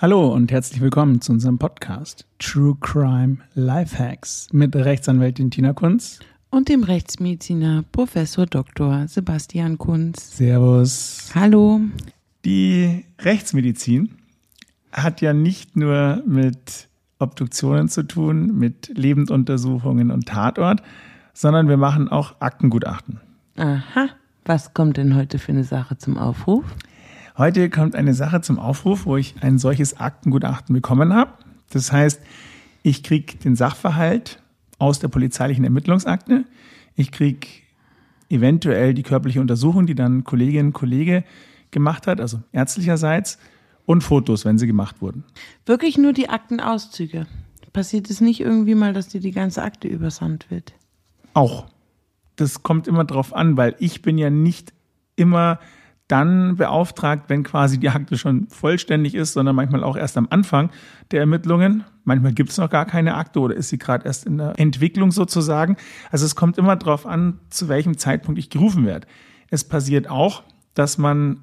[0.00, 6.68] Hallo und herzlich willkommen zu unserem Podcast True Crime Lifehacks mit Rechtsanwältin Tina Kunz und
[6.68, 9.08] dem Rechtsmediziner Professor Dr.
[9.08, 10.36] Sebastian Kunz.
[10.36, 11.32] Servus.
[11.34, 11.80] Hallo.
[12.44, 14.10] Die Rechtsmedizin
[14.92, 16.88] hat ja nicht nur mit
[17.18, 20.80] Obduktionen zu tun, mit Lebenduntersuchungen und Tatort,
[21.34, 23.18] sondern wir machen auch Aktengutachten.
[23.56, 24.10] Aha.
[24.44, 26.64] Was kommt denn heute für eine Sache zum Aufruf?
[27.38, 31.34] Heute kommt eine Sache zum Aufruf, wo ich ein solches Aktengutachten bekommen habe.
[31.70, 32.20] Das heißt,
[32.82, 34.42] ich kriege den Sachverhalt
[34.80, 36.44] aus der polizeilichen Ermittlungsakte.
[36.96, 37.46] Ich kriege
[38.28, 41.22] eventuell die körperliche Untersuchung, die dann Kollegin, Kollege
[41.70, 43.38] gemacht hat, also ärztlicherseits,
[43.86, 45.22] und Fotos, wenn sie gemacht wurden.
[45.64, 47.26] Wirklich nur die Aktenauszüge.
[47.72, 50.74] Passiert es nicht irgendwie mal, dass dir die ganze Akte übersandt wird?
[51.34, 51.66] Auch.
[52.34, 54.74] Das kommt immer drauf an, weil ich bin ja nicht
[55.14, 55.60] immer
[56.08, 60.70] dann beauftragt, wenn quasi die Akte schon vollständig ist, sondern manchmal auch erst am Anfang
[61.10, 61.84] der Ermittlungen.
[62.04, 65.12] Manchmal gibt es noch gar keine Akte oder ist sie gerade erst in der Entwicklung
[65.12, 65.76] sozusagen.
[66.10, 69.06] Also es kommt immer darauf an, zu welchem Zeitpunkt ich gerufen werde.
[69.50, 70.42] Es passiert auch,
[70.72, 71.40] dass man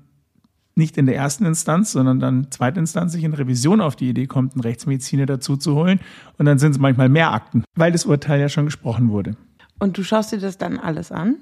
[0.75, 4.61] nicht in der ersten Instanz, sondern dann zweitinstanzlich in Revision auf die Idee kommt, einen
[4.61, 5.99] Rechtsmediziner dazu zu holen.
[6.37, 9.37] Und dann sind es manchmal mehr Akten, weil das Urteil ja schon gesprochen wurde.
[9.79, 11.37] Und du schaust dir das dann alles an?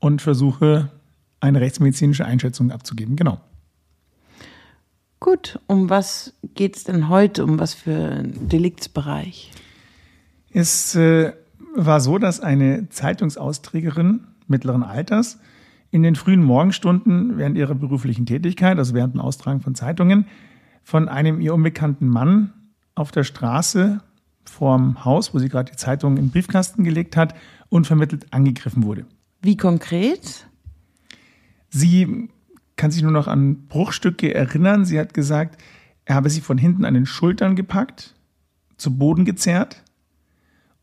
[0.00, 0.90] Und versuche
[1.42, 3.16] eine rechtsmedizinische Einschätzung abzugeben.
[3.16, 3.40] Genau.
[5.20, 7.44] Gut, um was geht es denn heute?
[7.44, 9.52] Um was für einen Deliktsbereich?
[10.52, 11.32] Es äh,
[11.74, 15.38] war so, dass eine Zeitungsausträgerin mittleren Alters
[15.90, 20.26] in den frühen Morgenstunden während ihrer beruflichen Tätigkeit, also während dem Austragen von Zeitungen,
[20.82, 22.52] von einem ihr unbekannten Mann
[22.94, 24.00] auf der Straße
[24.44, 27.34] vorm Haus, wo sie gerade die Zeitung in den Briefkasten gelegt hat,
[27.68, 29.06] unvermittelt angegriffen wurde.
[29.40, 30.46] Wie konkret?
[31.72, 32.28] Sie
[32.76, 34.84] kann sich nur noch an Bruchstücke erinnern.
[34.84, 35.60] Sie hat gesagt,
[36.04, 38.14] er habe sie von hinten an den Schultern gepackt,
[38.76, 39.82] zu Boden gezerrt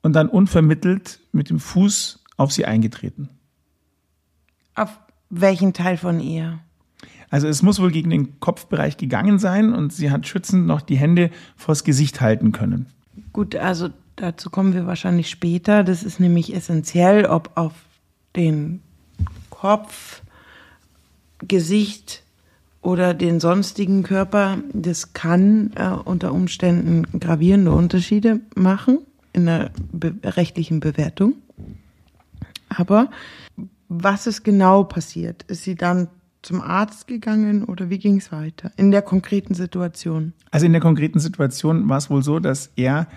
[0.02, 3.30] und dann unvermittelt mit dem Fuß auf sie eingetreten.
[4.76, 5.00] Auf
[5.30, 6.60] welchen Teil von ihr?
[7.30, 10.98] Also es muss wohl gegen den Kopfbereich gegangen sein und sie hat schützend noch die
[10.98, 12.88] Hände vors Gesicht halten können.
[13.32, 15.84] Gut, also dazu kommen wir wahrscheinlich später.
[15.84, 17.74] Das ist nämlich essentiell, ob auf
[18.36, 18.82] den
[19.52, 20.24] Kopf,
[21.48, 22.24] Gesicht
[22.82, 29.00] oder den sonstigen Körper, das kann äh, unter Umständen gravierende Unterschiede machen
[29.34, 31.34] in der be rechtlichen Bewertung.
[32.70, 33.10] Aber
[33.90, 35.44] was ist genau passiert?
[35.44, 36.08] Ist sie dann
[36.42, 40.34] zum Arzt gegangen oder wie ging es weiter in der konkreten Situation?
[40.52, 43.08] Also in der konkreten Situation war es wohl so, dass er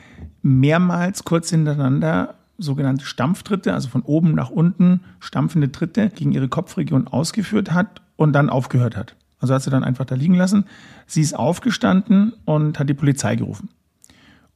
[0.42, 7.06] mehrmals kurz hintereinander sogenannte Stampftritte, also von oben nach unten stampfende Tritte gegen ihre Kopfregion
[7.06, 9.16] ausgeführt hat und dann aufgehört hat.
[9.40, 10.66] Also hat sie dann einfach da liegen lassen.
[11.06, 13.68] Sie ist aufgestanden und hat die Polizei gerufen.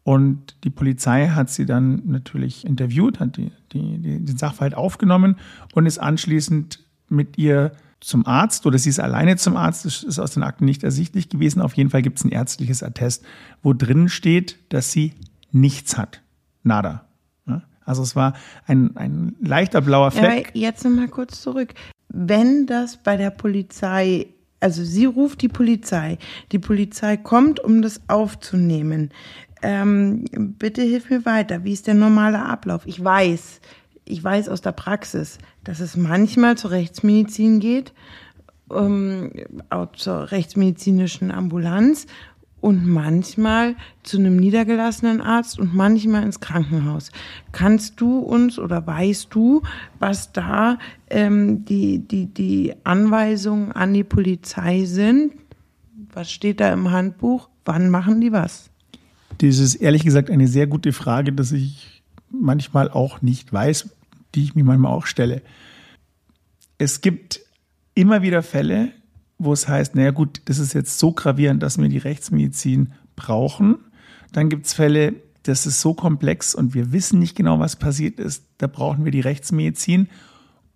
[0.04, 5.36] Und die Polizei hat sie dann natürlich interviewt, hat die, die, die, den Sachverhalt aufgenommen
[5.74, 10.20] und ist anschließend mit ihr zum Arzt oder sie ist alleine zum Arzt, das ist
[10.20, 11.60] aus den Akten nicht ersichtlich gewesen.
[11.60, 13.24] Auf jeden Fall gibt es ein ärztliches Attest,
[13.62, 15.14] wo drin steht, dass sie
[15.50, 16.20] nichts hat.
[16.62, 17.02] Nada.
[17.84, 18.34] Also es war
[18.66, 20.50] ein, ein leichter blauer Fleck.
[20.54, 21.72] Ja, jetzt nochmal kurz zurück
[22.08, 24.28] wenn das bei der Polizei,
[24.60, 26.18] also sie ruft die Polizei,
[26.52, 29.10] die Polizei kommt, um das aufzunehmen.
[29.62, 30.24] Ähm,
[30.58, 31.64] bitte hilf mir weiter.
[31.64, 32.86] Wie ist der normale Ablauf?
[32.86, 33.60] Ich weiß,
[34.04, 37.92] ich weiß aus der Praxis, dass es manchmal zur Rechtsmedizin geht,
[38.72, 39.32] ähm,
[39.70, 42.06] auch zur rechtsmedizinischen Ambulanz
[42.66, 47.12] und manchmal zu einem niedergelassenen Arzt und manchmal ins Krankenhaus.
[47.52, 49.62] Kannst du uns oder weißt du,
[50.00, 55.34] was da ähm, die, die, die Anweisungen an die Polizei sind?
[56.12, 57.48] Was steht da im Handbuch?
[57.64, 58.68] Wann machen die was?
[59.38, 63.90] Das ist ehrlich gesagt eine sehr gute Frage, dass ich manchmal auch nicht weiß,
[64.34, 65.42] die ich mir manchmal auch stelle.
[66.78, 67.42] Es gibt
[67.94, 68.90] immer wieder Fälle,
[69.38, 73.78] wo es heißt, naja gut, das ist jetzt so gravierend, dass wir die Rechtsmedizin brauchen.
[74.32, 78.18] Dann gibt es Fälle, das ist so komplex und wir wissen nicht genau, was passiert
[78.18, 78.44] ist.
[78.58, 80.08] Da brauchen wir die Rechtsmedizin.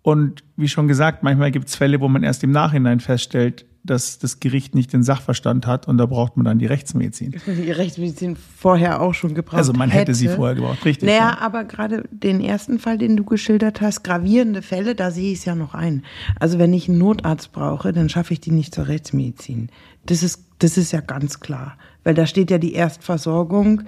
[0.01, 4.19] Und wie schon gesagt, manchmal gibt es Fälle, wo man erst im Nachhinein feststellt, dass
[4.19, 7.35] das Gericht nicht den Sachverstand hat und da braucht man dann die Rechtsmedizin.
[7.47, 9.57] Die Rechtsmedizin vorher auch schon gebraucht.
[9.57, 11.07] Also man hätte, hätte sie vorher gebraucht, richtig.
[11.07, 11.37] Naja, ja.
[11.39, 15.45] aber gerade den ersten Fall, den du geschildert hast, gravierende Fälle, da sehe ich es
[15.45, 16.03] ja noch ein.
[16.39, 19.69] Also wenn ich einen Notarzt brauche, dann schaffe ich die nicht zur Rechtsmedizin.
[20.05, 21.77] Das ist, das ist ja ganz klar.
[22.03, 23.83] Weil da steht ja die Erstversorgung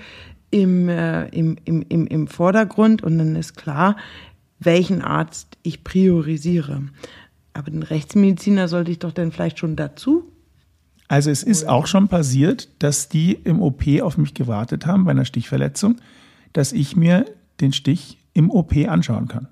[0.50, 3.95] im, äh, im, im, im, im Vordergrund und dann ist klar,
[4.60, 6.84] welchen Arzt ich priorisiere.
[7.54, 10.32] Aber den Rechtsmediziner sollte ich doch dann vielleicht schon dazu
[11.08, 15.12] Also es ist auch schon passiert, dass die im OP auf mich gewartet haben bei
[15.12, 15.98] einer Stichverletzung,
[16.54, 17.26] dass ich mir
[17.62, 19.48] den Stich im OP anschauen kann.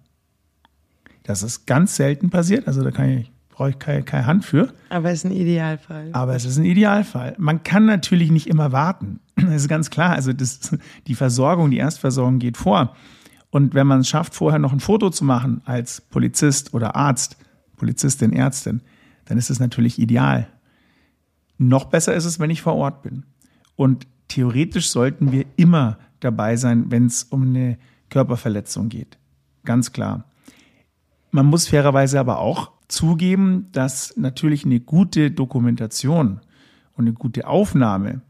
[1.23, 4.73] Das ist ganz selten passiert, also da ich, brauche ich keine, keine Hand für.
[4.89, 6.09] Aber es ist ein Idealfall.
[6.13, 7.35] Aber es ist ein Idealfall.
[7.37, 9.19] Man kann natürlich nicht immer warten.
[9.41, 10.11] Das ist ganz klar.
[10.11, 10.77] Also das,
[11.07, 12.95] die Versorgung, die Erstversorgung geht vor.
[13.49, 17.37] Und wenn man es schafft, vorher noch ein Foto zu machen als Polizist oder Arzt,
[17.81, 18.81] Polizistin, Ärztin,
[19.25, 20.47] dann ist es natürlich ideal.
[21.57, 23.25] Noch besser ist es, wenn ich vor Ort bin.
[23.75, 27.79] Und theoretisch sollten wir immer dabei sein, wenn es um eine
[28.11, 29.17] Körperverletzung geht.
[29.65, 30.25] Ganz klar.
[31.31, 36.39] Man muss fairerweise aber auch zugeben, dass natürlich eine gute Dokumentation
[36.93, 38.21] und eine gute Aufnahme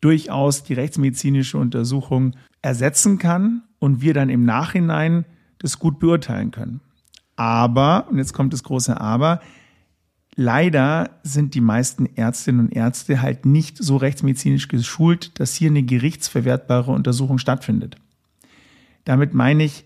[0.00, 5.24] durchaus die rechtsmedizinische Untersuchung ersetzen kann und wir dann im Nachhinein
[5.60, 6.80] das gut beurteilen können.
[7.38, 9.40] Aber, und jetzt kommt das große Aber,
[10.34, 15.84] leider sind die meisten Ärztinnen und Ärzte halt nicht so rechtsmedizinisch geschult, dass hier eine
[15.84, 17.96] gerichtsverwertbare Untersuchung stattfindet.
[19.04, 19.84] Damit meine ich,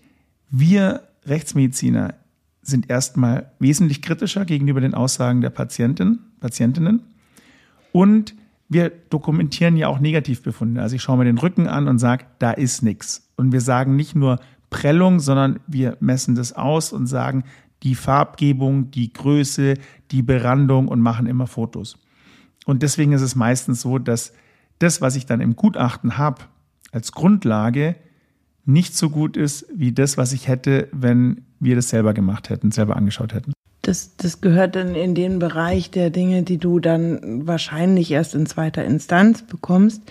[0.49, 2.15] wir Rechtsmediziner
[2.63, 7.03] sind erstmal wesentlich kritischer gegenüber den Aussagen der Patienten, Patientinnen
[7.91, 8.33] und
[8.67, 10.81] wir dokumentieren ja auch Negativbefunde.
[10.81, 13.29] Also ich schaue mir den Rücken an und sage, da ist nichts.
[13.35, 14.39] Und wir sagen nicht nur
[14.73, 17.43] Prellung, sondern wir messen das aus und sagen
[17.83, 19.75] die Farbgebung, die Größe,
[20.11, 21.97] die Berandung und machen immer Fotos.
[22.65, 24.33] Und deswegen ist es meistens so, dass
[24.79, 26.41] das, was ich dann im Gutachten habe,
[26.91, 27.95] als Grundlage
[28.65, 32.71] nicht so gut ist wie das, was ich hätte, wenn wir das selber gemacht hätten,
[32.71, 33.53] selber angeschaut hätten.
[33.81, 38.45] Das, das gehört dann in den Bereich der Dinge, die du dann wahrscheinlich erst in
[38.45, 40.01] zweiter Instanz bekommst.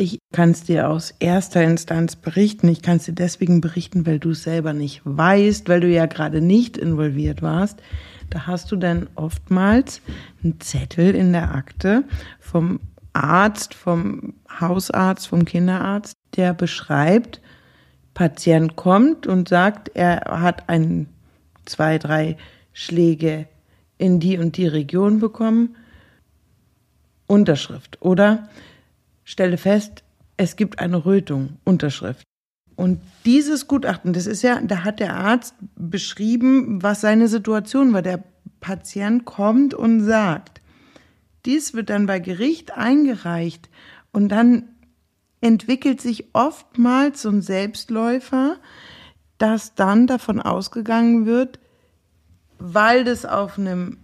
[0.00, 2.68] Ich kann es dir aus erster Instanz berichten.
[2.68, 6.06] Ich kann es dir deswegen berichten, weil du es selber nicht weißt, weil du ja
[6.06, 7.82] gerade nicht involviert warst.
[8.30, 10.00] Da hast du dann oftmals
[10.44, 12.04] einen Zettel in der Akte
[12.38, 12.78] vom
[13.12, 17.40] Arzt, vom Hausarzt, vom Kinderarzt, der beschreibt,
[18.14, 21.08] Patient kommt und sagt, er hat ein,
[21.64, 22.36] zwei, drei
[22.72, 23.48] Schläge
[23.96, 25.74] in die und die Region bekommen,
[27.26, 27.98] Unterschrift.
[28.00, 28.48] Oder
[29.28, 30.04] stelle fest,
[30.38, 32.24] es gibt eine Rötung, Unterschrift.
[32.76, 38.00] Und dieses Gutachten, das ist ja, da hat der Arzt beschrieben, was seine Situation war.
[38.00, 38.24] Der
[38.60, 40.62] Patient kommt und sagt,
[41.44, 43.68] dies wird dann bei Gericht eingereicht
[44.12, 44.64] und dann
[45.42, 48.56] entwickelt sich oftmals so ein Selbstläufer,
[49.36, 51.58] dass dann davon ausgegangen wird,
[52.58, 53.98] weil das auf einem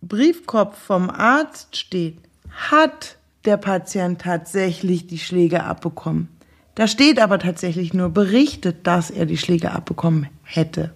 [0.00, 2.18] Briefkopf vom Arzt steht,
[2.70, 3.17] hat
[3.48, 6.28] der Patient tatsächlich die Schläge abbekommen.
[6.74, 10.92] Da steht aber tatsächlich nur berichtet, dass er die Schläge abbekommen hätte,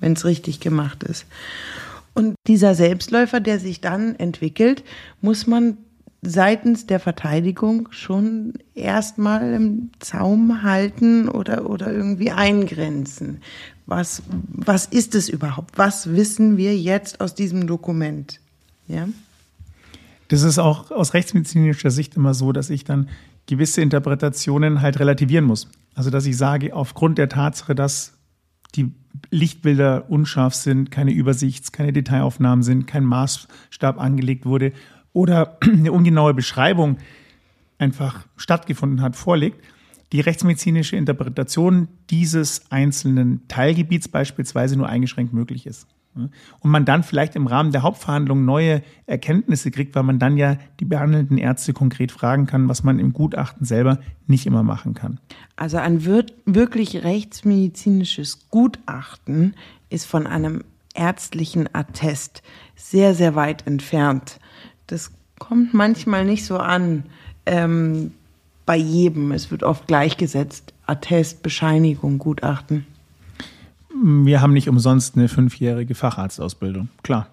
[0.00, 1.26] wenn es richtig gemacht ist.
[2.14, 4.84] Und dieser Selbstläufer, der sich dann entwickelt,
[5.20, 5.76] muss man
[6.22, 13.40] seitens der Verteidigung schon erstmal im Zaum halten oder, oder irgendwie eingrenzen.
[13.86, 15.78] Was, was ist es überhaupt?
[15.78, 18.40] Was wissen wir jetzt aus diesem Dokument?
[18.86, 19.08] Ja?
[20.28, 23.08] Das ist auch aus rechtsmedizinischer Sicht immer so, dass ich dann
[23.46, 25.68] gewisse Interpretationen halt relativieren muss.
[25.94, 28.14] Also dass ich sage, aufgrund der Tatsache, dass
[28.74, 28.92] die
[29.30, 34.72] Lichtbilder unscharf sind, keine Übersichts-, keine Detailaufnahmen sind, kein Maßstab angelegt wurde
[35.12, 36.98] oder eine ungenaue Beschreibung
[37.78, 39.64] einfach stattgefunden hat, vorliegt,
[40.12, 45.86] die rechtsmedizinische Interpretation dieses einzelnen Teilgebiets beispielsweise nur eingeschränkt möglich ist.
[46.14, 50.56] Und man dann vielleicht im Rahmen der Hauptverhandlung neue Erkenntnisse kriegt, weil man dann ja
[50.80, 55.20] die behandelnden Ärzte konkret fragen kann, was man im Gutachten selber nicht immer machen kann.
[55.56, 59.54] Also ein wirklich rechtsmedizinisches Gutachten
[59.90, 62.42] ist von einem ärztlichen Attest
[62.74, 64.40] sehr, sehr weit entfernt.
[64.86, 67.04] Das kommt manchmal nicht so an
[67.46, 68.12] ähm,
[68.66, 69.32] bei jedem.
[69.32, 70.74] Es wird oft gleichgesetzt.
[70.86, 72.86] Attest, Bescheinigung, Gutachten.
[73.94, 77.28] Wir haben nicht umsonst eine fünfjährige Facharztausbildung, klar.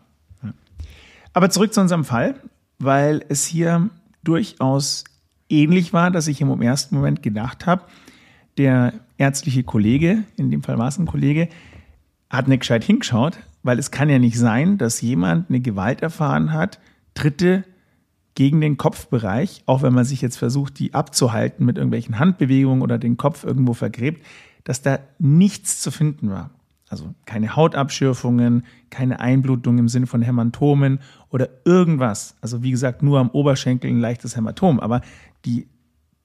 [1.34, 2.36] Aber zurück zu unserem Fall,
[2.80, 3.90] weil es hier
[4.24, 5.04] durchaus
[5.50, 7.84] ähnlich war, dass ich im ersten Moment gedacht habe,
[8.58, 11.50] der ärztliche Kollege, in dem Fall war es ein Kollege,
[12.30, 16.54] hat nicht gescheit hingeschaut, weil es kann ja nicht sein, dass jemand eine Gewalt erfahren
[16.54, 16.80] hat,
[17.14, 17.64] Dritte
[18.36, 22.98] gegen den Kopfbereich, auch wenn man sich jetzt versucht, die abzuhalten mit irgendwelchen Handbewegungen oder
[22.98, 24.26] den Kopf irgendwo vergräbt,
[24.66, 26.52] dass da nichts zu finden war.
[26.90, 32.36] Also keine Hautabschürfungen, keine Einblutung im Sinne von Hämatomen oder irgendwas.
[32.42, 34.80] Also wie gesagt, nur am Oberschenkel ein leichtes Hämatom.
[34.80, 35.02] Aber
[35.46, 35.68] die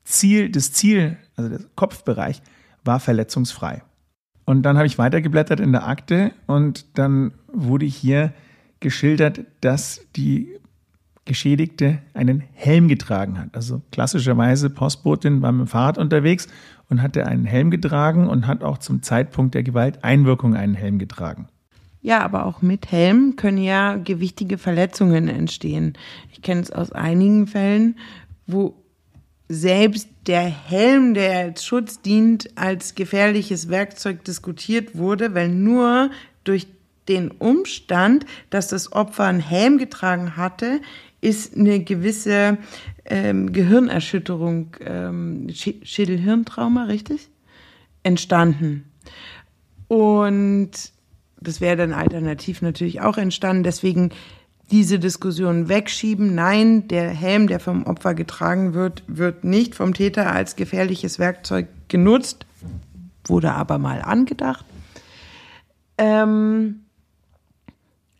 [0.04, 2.42] Ziel, das Ziel, also der Kopfbereich,
[2.84, 3.82] war verletzungsfrei.
[4.44, 8.32] Und dann habe ich weitergeblättert in der Akte und dann wurde hier
[8.80, 10.58] geschildert, dass die
[11.30, 13.50] Geschädigte einen Helm getragen hat.
[13.54, 16.48] Also klassischerweise Postbotin war mit dem Fahrrad unterwegs
[16.88, 21.46] und hatte einen Helm getragen und hat auch zum Zeitpunkt der Gewalteinwirkung einen Helm getragen.
[22.02, 25.92] Ja, aber auch mit Helm können ja gewichtige Verletzungen entstehen.
[26.32, 27.96] Ich kenne es aus einigen Fällen,
[28.48, 28.74] wo
[29.48, 36.10] selbst der Helm, der als Schutz dient, als gefährliches Werkzeug diskutiert wurde, weil nur
[36.42, 36.66] durch
[37.08, 40.80] den Umstand, dass das Opfer einen Helm getragen hatte,
[41.20, 42.58] ist eine gewisse
[43.04, 47.28] ähm, Gehirnerschütterung, ähm, Schädelhirntrauma, richtig?
[48.02, 48.84] Entstanden.
[49.88, 50.70] Und
[51.40, 53.64] das wäre dann alternativ natürlich auch entstanden.
[53.64, 54.10] Deswegen
[54.70, 56.34] diese Diskussion wegschieben.
[56.34, 61.66] Nein, der Helm, der vom Opfer getragen wird, wird nicht vom Täter als gefährliches Werkzeug
[61.88, 62.46] genutzt,
[63.26, 64.64] wurde aber mal angedacht.
[65.98, 66.82] Ähm,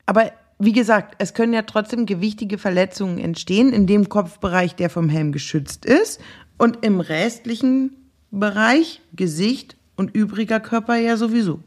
[0.07, 5.09] aber wie gesagt, es können ja trotzdem gewichtige Verletzungen entstehen in dem Kopfbereich, der vom
[5.09, 6.21] Helm geschützt ist
[6.59, 7.97] und im restlichen
[8.31, 11.61] Bereich, Gesicht und übriger Körper ja sowieso.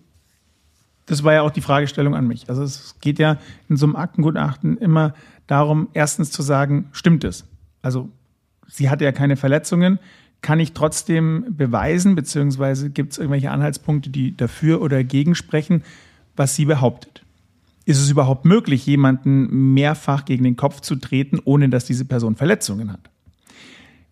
[1.08, 2.50] Das war ja auch die Fragestellung an mich.
[2.50, 5.16] Also es geht ja in so einem Aktengutachten immer
[5.48, 7.46] darum, erstens zu sagen, stimmt es?
[7.82, 8.10] Also
[8.68, 10.00] sie hatte ja keine Verletzungen,
[10.42, 15.84] kann ich trotzdem beweisen, beziehungsweise gibt es irgendwelche Anhaltspunkte, die dafür oder dagegen sprechen,
[16.36, 17.23] was sie behauptet?
[17.86, 22.36] Ist es überhaupt möglich, jemanden mehrfach gegen den Kopf zu treten, ohne dass diese Person
[22.36, 23.10] Verletzungen hat?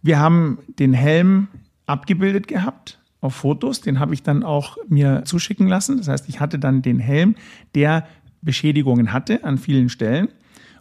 [0.02, 1.48] Wir haben den Helm
[1.86, 5.98] abgebildet gehabt auf Fotos, den habe ich dann auch mir zuschicken lassen.
[5.98, 7.36] Das heißt, ich hatte dann den Helm,
[7.76, 8.08] der
[8.42, 10.30] Beschädigungen hatte an vielen Stellen.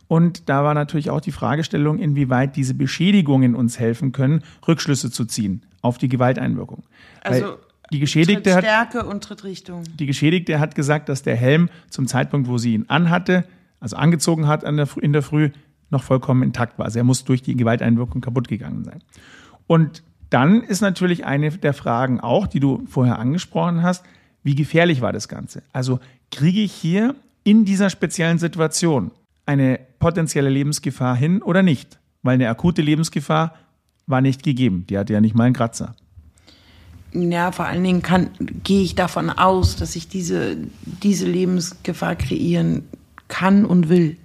[0.09, 5.25] Und da war natürlich auch die Fragestellung, inwieweit diese Beschädigungen uns helfen können, Rückschlüsse zu
[5.25, 6.83] ziehen auf die Gewalteinwirkung.
[7.23, 7.57] Also Weil
[7.93, 9.85] die Geschädigte hat, Stärke und Trittrichtung.
[9.99, 13.45] Die Geschädigte hat gesagt, dass der Helm zum Zeitpunkt, wo sie ihn anhatte,
[13.81, 15.51] also angezogen hat der, in der Früh,
[15.91, 16.87] noch vollkommen intakt war.
[16.87, 19.03] Also er muss durch die Gewalteinwirkung kaputt gegangen sein.
[19.67, 24.05] Und dann ist natürlich eine der Fragen auch, die du vorher angesprochen hast,
[24.43, 25.63] wie gefährlich war das Ganze?
[25.73, 25.99] Also
[26.31, 29.11] kriege ich hier in dieser speziellen Situation
[29.47, 31.99] eine potenzielle Lebensgefahr hin oder nicht?
[32.23, 33.55] Weil eine akute Lebensgefahr
[34.07, 34.87] war nicht gegeben.
[34.89, 35.95] Die hatte ja nicht mal einen Kratzer.
[37.13, 38.31] Ja, vor allen Dingen kann,
[38.63, 40.57] gehe ich davon aus, dass ich diese,
[41.03, 42.85] diese Lebensgefahr kreieren
[43.29, 44.17] kann und will.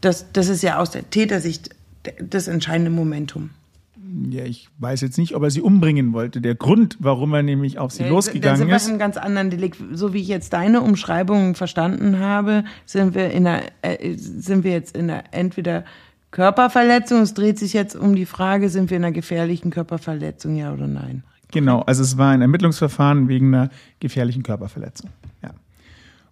[0.00, 1.70] Das, das ist ja aus der Tätersicht
[2.20, 3.50] das entscheidende Momentum.
[4.30, 6.40] Ja, ich weiß jetzt nicht, ob er sie umbringen wollte.
[6.40, 8.58] Der Grund, warum er nämlich auf sie ja, losgegangen ist.
[8.60, 9.78] sind wir einem ganz anderen Delikt.
[9.92, 14.72] So wie ich jetzt deine Umschreibung verstanden habe, sind wir in einer, äh, sind wir
[14.72, 15.84] jetzt in einer entweder
[16.30, 17.22] Körperverletzung.
[17.22, 20.86] Es dreht sich jetzt um die Frage, sind wir in einer gefährlichen Körperverletzung, ja oder
[20.86, 21.24] nein?
[21.54, 23.70] Genau, also es war ein Ermittlungsverfahren wegen einer
[24.00, 25.10] gefährlichen Körperverletzung.
[25.40, 25.50] Ja.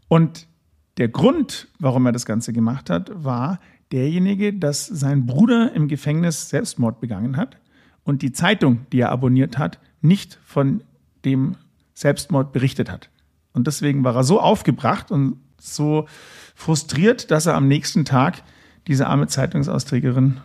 [0.09, 0.49] Und
[0.97, 3.61] der Grund, warum er das Ganze gemacht hat, war
[3.93, 7.57] derjenige, dass sein Bruder im Gefängnis Selbstmord begangen hat
[8.03, 10.83] und die Zeitung, die er abonniert hat, nicht von
[11.25, 11.55] dem
[11.95, 13.09] Selbstmord berichtet hat.
[13.53, 16.09] Und deswegen war er so aufgebracht und so
[16.57, 18.43] frustriert, dass er am nächsten Tag
[18.89, 20.41] diese arme Zeitungsausträgerin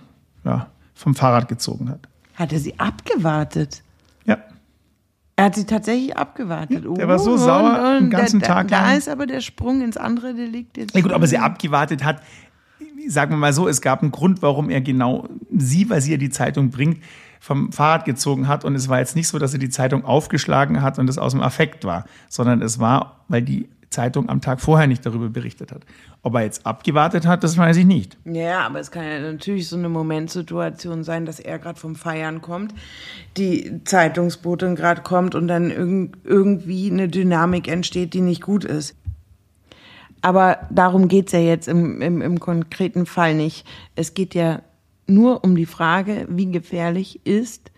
[0.45, 2.07] ja, vom Fahrrad gezogen hat.
[2.35, 3.81] Hat er sie abgewartet?
[5.37, 6.83] Er hat sie tatsächlich abgewartet.
[6.83, 8.83] Ja, der war so sauer und, und den ganzen da, Tag lang.
[8.85, 10.95] Da ist aber der Sprung ins andere Delikt jetzt.
[10.95, 12.23] Ja gut, aber sie abgewartet hat,
[13.07, 16.17] sagen wir mal so, es gab einen Grund, warum er genau sie, weil sie ja
[16.17, 17.03] die Zeitung bringt,
[17.39, 18.65] vom Fahrrad gezogen hat.
[18.65, 21.33] Und es war jetzt nicht so, dass er die Zeitung aufgeschlagen hat und es aus
[21.33, 25.71] dem Affekt war, sondern es war, weil die Zeitung am Tag vorher nicht darüber berichtet
[25.71, 25.85] hat.
[26.27, 28.17] Ob er jetzt abgewartet hat, das weiß ich nicht.
[28.25, 32.41] Ja, aber es kann ja natürlich so eine Momentsituation sein, dass er gerade vom Feiern
[32.41, 32.73] kommt,
[33.37, 38.93] die Zeitungsbotin gerade kommt und dann irg irgendwie eine Dynamik entsteht, die nicht gut ist.
[40.21, 43.65] Aber darum geht es ja jetzt im, im, im konkreten Fall nicht.
[43.95, 44.63] Es geht ja
[45.05, 47.71] nur um die Frage, wie gefährlich ist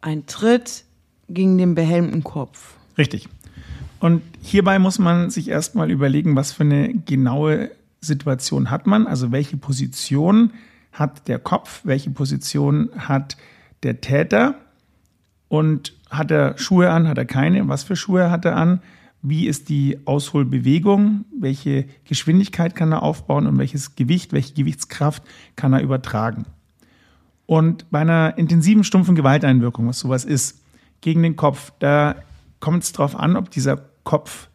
[0.00, 0.86] ein Tritt
[1.28, 2.76] gegen den behelmten Kopf.
[2.96, 3.28] Richtig.
[4.04, 7.70] Und hierbei muss man sich erstmal überlegen, was für eine genaue
[8.02, 10.52] Situation hat man, also welche Position
[10.92, 13.38] hat der Kopf, welche Position hat
[13.82, 14.56] der Täter?
[15.48, 18.82] Und hat er Schuhe an, hat er keine, was für Schuhe hat er an,
[19.22, 25.22] wie ist die Ausholbewegung, welche Geschwindigkeit kann er aufbauen und welches Gewicht, welche Gewichtskraft
[25.56, 26.44] kann er übertragen.
[27.46, 30.62] Und bei einer intensiven stumpfen Gewalteinwirkung, was sowas ist,
[31.00, 32.16] gegen den Kopf, da
[32.60, 34.48] kommt es darauf an, ob dieser Kopf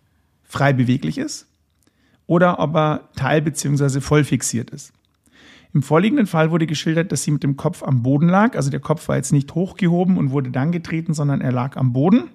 [0.43, 1.47] frei beweglich ist
[2.27, 4.01] oder ob er teil- bzw.
[4.01, 4.93] voll fixiert ist.
[5.73, 8.55] Im vorliegenden Fall wurde geschildert, dass sie mit dem Kopf am Boden lag.
[8.55, 11.93] Also der Kopf war jetzt nicht hochgehoben und wurde dann getreten, sondern er lag am
[11.93, 12.29] Boden.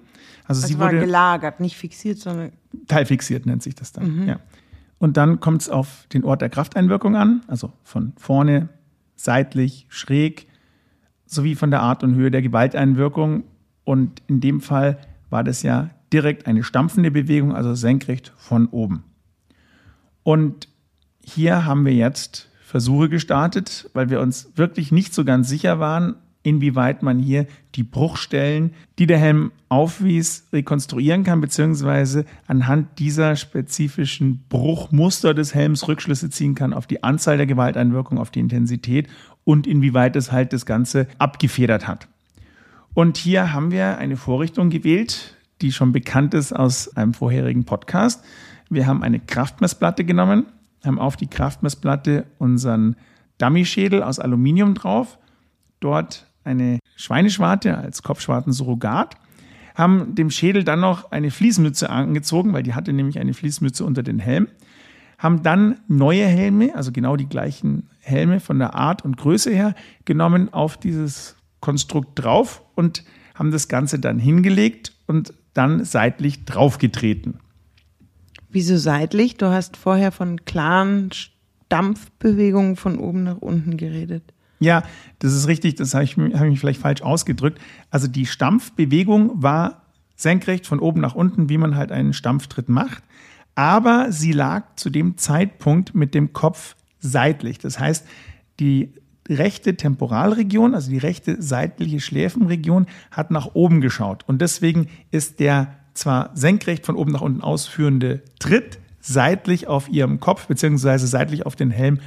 [0.47, 2.51] Also, also sie war wurde gelagert, nicht fixiert, sondern
[2.87, 4.21] teilfixiert nennt sich das dann.
[4.21, 4.27] Mhm.
[4.27, 4.39] Ja.
[4.99, 8.69] Und dann kommt es auf den Ort der Krafteinwirkung an, also von vorne
[9.15, 10.47] seitlich, schräg,
[11.25, 13.43] sowie von der Art und Höhe der Gewalteinwirkung.
[13.83, 14.97] Und in dem Fall
[15.29, 19.03] war das ja direkt eine stampfende Bewegung, also senkrecht von oben.
[20.23, 20.67] Und
[21.23, 26.15] hier haben wir jetzt Versuche gestartet, weil wir uns wirklich nicht so ganz sicher waren,
[26.45, 34.43] inwieweit man hier die Bruchstellen, die der Helm aufwies, rekonstruieren kann, beziehungsweise anhand dieser spezifischen
[34.47, 39.07] Bruchmuster des Helms Rückschlüsse ziehen kann auf die Anzahl der Gewalteinwirkungen, auf die Intensität
[39.43, 42.07] und inwieweit es halt das Ganze abgefedert hat.
[42.93, 48.23] Und hier haben wir eine Vorrichtung gewählt, die schon bekannt ist aus einem vorherigen Podcast.
[48.69, 50.45] Wir haben eine Kraftmessplatte genommen,
[50.83, 52.95] haben auf die Kraftmessplatte unseren
[53.37, 55.17] Dummyschädel aus Aluminium drauf,
[55.79, 59.15] dort eine Schweineschwarte als Kopfschwarten-Surrogat,
[59.75, 64.03] haben dem Schädel dann noch eine Fließmütze angezogen, weil die hatte nämlich eine Fließmütze unter
[64.03, 64.47] den Helm,
[65.17, 69.75] haben dann neue Helme, also genau die gleichen Helme von der Art und Größe her,
[70.05, 77.39] genommen auf dieses Konstrukt drauf und haben das Ganze dann hingelegt und dann seitlich draufgetreten.
[78.49, 79.37] Wieso seitlich?
[79.37, 81.09] Du hast vorher von klaren
[81.69, 84.33] Dampfbewegungen von oben nach unten geredet.
[84.59, 84.83] Ja,
[85.19, 87.59] das ist richtig, das habe ich, hab ich mich vielleicht falsch ausgedrückt.
[87.89, 89.81] Also die Stampfbewegung war
[90.15, 93.03] senkrecht von oben nach unten, wie man halt einen Stampftritt macht.
[93.55, 97.57] Aber sie lag zu dem Zeitpunkt mit dem Kopf seitlich.
[97.59, 98.05] Das heißt,
[98.59, 98.93] die
[99.29, 104.23] rechte Temporalregion, also die rechte seitliche Schläfenregion, hat nach oben geschaut.
[104.27, 110.19] Und deswegen ist der zwar senkrecht von oben nach unten ausführende Tritt seitlich auf ihrem
[110.19, 111.99] Kopf beziehungsweise seitlich auf den Helm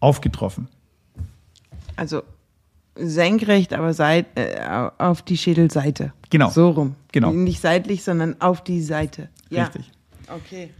[0.00, 0.68] aufgetroffen.
[1.96, 2.22] Also
[2.96, 4.60] senkrecht, aber seit, äh,
[4.98, 6.12] auf die Schädelseite.
[6.30, 6.50] Genau.
[6.50, 6.94] So rum.
[7.12, 7.32] Genau.
[7.32, 9.28] Nicht seitlich, sondern auf die Seite.
[9.50, 9.64] Ja.
[9.64, 9.90] Richtig.
[10.28, 10.70] Okay.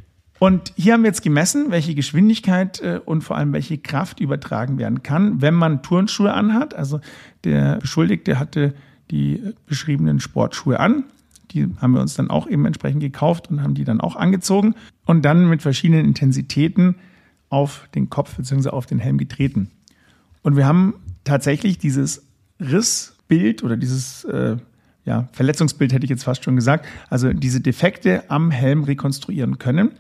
[0.44, 4.76] Und hier haben wir jetzt gemessen, welche Geschwindigkeit äh, und vor allem welche Kraft übertragen
[4.76, 6.74] werden kann, wenn man Turnschuhe anhat.
[6.74, 7.00] Also
[7.44, 8.74] der Beschuldigte hatte
[9.10, 11.04] die beschriebenen Sportschuhe an.
[11.52, 14.74] Die haben wir uns dann auch eben entsprechend gekauft und haben die dann auch angezogen
[15.06, 16.96] und dann mit verschiedenen Intensitäten
[17.48, 18.68] auf den Kopf bzw.
[18.68, 19.70] auf den Helm getreten.
[20.42, 22.22] Und wir haben tatsächlich dieses
[22.60, 24.58] Rissbild oder dieses äh,
[25.06, 29.92] ja, Verletzungsbild hätte ich jetzt fast schon gesagt, also diese Defekte am Helm rekonstruieren können.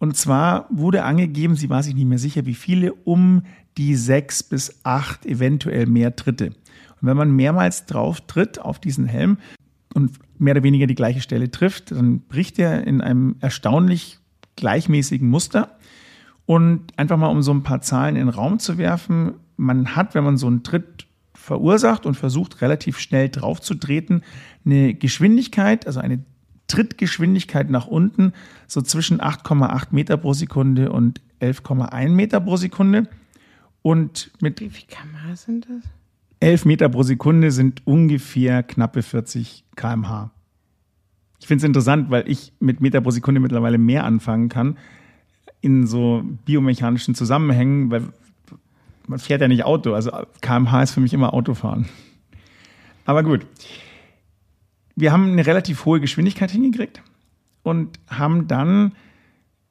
[0.00, 3.42] Und zwar wurde angegeben, sie war sich nicht mehr sicher, wie viele, um
[3.76, 6.46] die sechs bis acht, eventuell mehr Tritte.
[6.46, 9.36] Und wenn man mehrmals drauf tritt auf diesen Helm
[9.94, 14.18] und mehr oder weniger die gleiche Stelle trifft, dann bricht er in einem erstaunlich
[14.56, 15.76] gleichmäßigen Muster.
[16.46, 20.14] Und einfach mal um so ein paar Zahlen in den Raum zu werfen, man hat,
[20.14, 24.22] wenn man so einen Tritt verursacht und versucht relativ schnell draufzutreten,
[24.64, 26.24] eine Geschwindigkeit, also eine
[26.70, 28.32] Trittgeschwindigkeit nach unten,
[28.66, 33.08] so zwischen 8,8 Meter pro Sekunde und 11,1 Meter pro Sekunde.
[33.82, 35.90] Und mit Wie viel kmh sind das?
[36.40, 40.30] 11 Meter pro Sekunde sind ungefähr knappe 40 kmh.
[41.40, 44.76] Ich finde es interessant, weil ich mit Meter pro Sekunde mittlerweile mehr anfangen kann
[45.62, 48.04] in so biomechanischen Zusammenhängen, weil
[49.06, 49.92] man fährt ja nicht Auto.
[49.94, 51.86] Also kmh ist für mich immer Autofahren.
[53.04, 53.44] Aber gut.
[55.00, 57.02] Wir haben eine relativ hohe Geschwindigkeit hingekriegt
[57.62, 58.92] und haben dann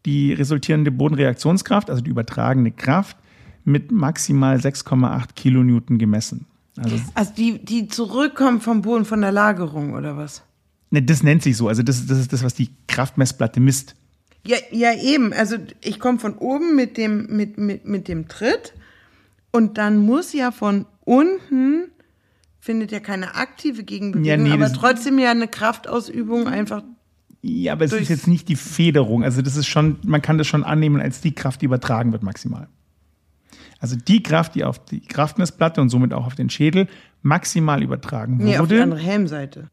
[0.05, 3.17] die resultierende Bodenreaktionskraft, also die übertragene Kraft,
[3.63, 6.45] mit maximal 6,8 Kilonewton gemessen.
[6.77, 10.43] Also, also die, die zurückkommen vom Boden von der Lagerung oder was?
[10.91, 11.67] Ne, das nennt sich so.
[11.67, 13.95] Also das, das ist das, was die Kraftmessplatte misst.
[14.45, 15.33] Ja, ja eben.
[15.33, 18.73] Also ich komme von oben mit dem, mit, mit, mit dem Tritt
[19.51, 21.91] und dann muss ja von unten
[22.59, 26.83] findet ja keine aktive Gegenbewegung, ja, nee, aber trotzdem ja eine Kraftausübung einfach.
[27.41, 29.23] Ja, aber es ist jetzt nicht die Federung.
[29.23, 32.21] Also das ist schon, man kann das schon annehmen als die Kraft, die übertragen wird
[32.21, 32.67] maximal.
[33.79, 36.87] Also die Kraft, die auf die Kraftmessplatte und somit auch auf den Schädel
[37.21, 38.49] maximal übertragen wurde.
[38.49, 39.69] Nee, auf die andere Helmseite.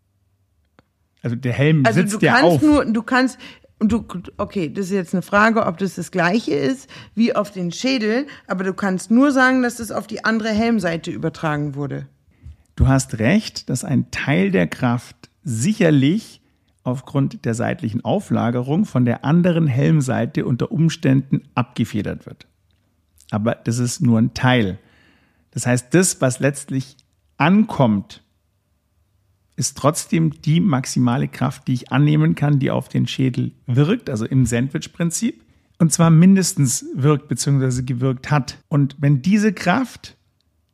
[1.22, 2.62] Also der Helm also sitzt du ja kannst auf.
[2.62, 3.38] Nur, du kannst,
[3.80, 4.04] und du,
[4.36, 8.28] okay, das ist jetzt eine Frage, ob das das gleiche ist wie auf den Schädel,
[8.46, 12.06] aber du kannst nur sagen, dass das auf die andere Helmseite übertragen wurde.
[12.76, 16.42] Du hast recht, dass ein Teil der Kraft sicherlich
[16.84, 22.46] aufgrund der seitlichen Auflagerung von der anderen Helmseite unter Umständen abgefedert wird.
[23.30, 24.78] Aber das ist nur ein Teil.
[25.50, 26.96] Das heißt, das, was letztlich
[27.38, 28.22] ankommt,
[29.56, 34.26] ist trotzdem die maximale Kraft, die ich annehmen kann, die auf den Schädel wirkt, also
[34.26, 35.42] im Sandwich-Prinzip.
[35.78, 37.82] Und zwar mindestens wirkt bzw.
[37.82, 38.58] gewirkt hat.
[38.68, 40.16] Und wenn diese Kraft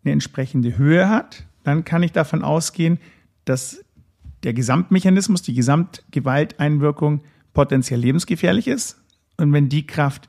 [0.05, 2.99] eine entsprechende Höhe hat, dann kann ich davon ausgehen,
[3.45, 3.85] dass
[4.43, 7.21] der Gesamtmechanismus, die Gesamtgewalteinwirkung
[7.53, 8.99] potenziell lebensgefährlich ist.
[9.37, 10.29] Und wenn die Kraft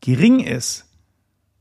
[0.00, 0.86] gering ist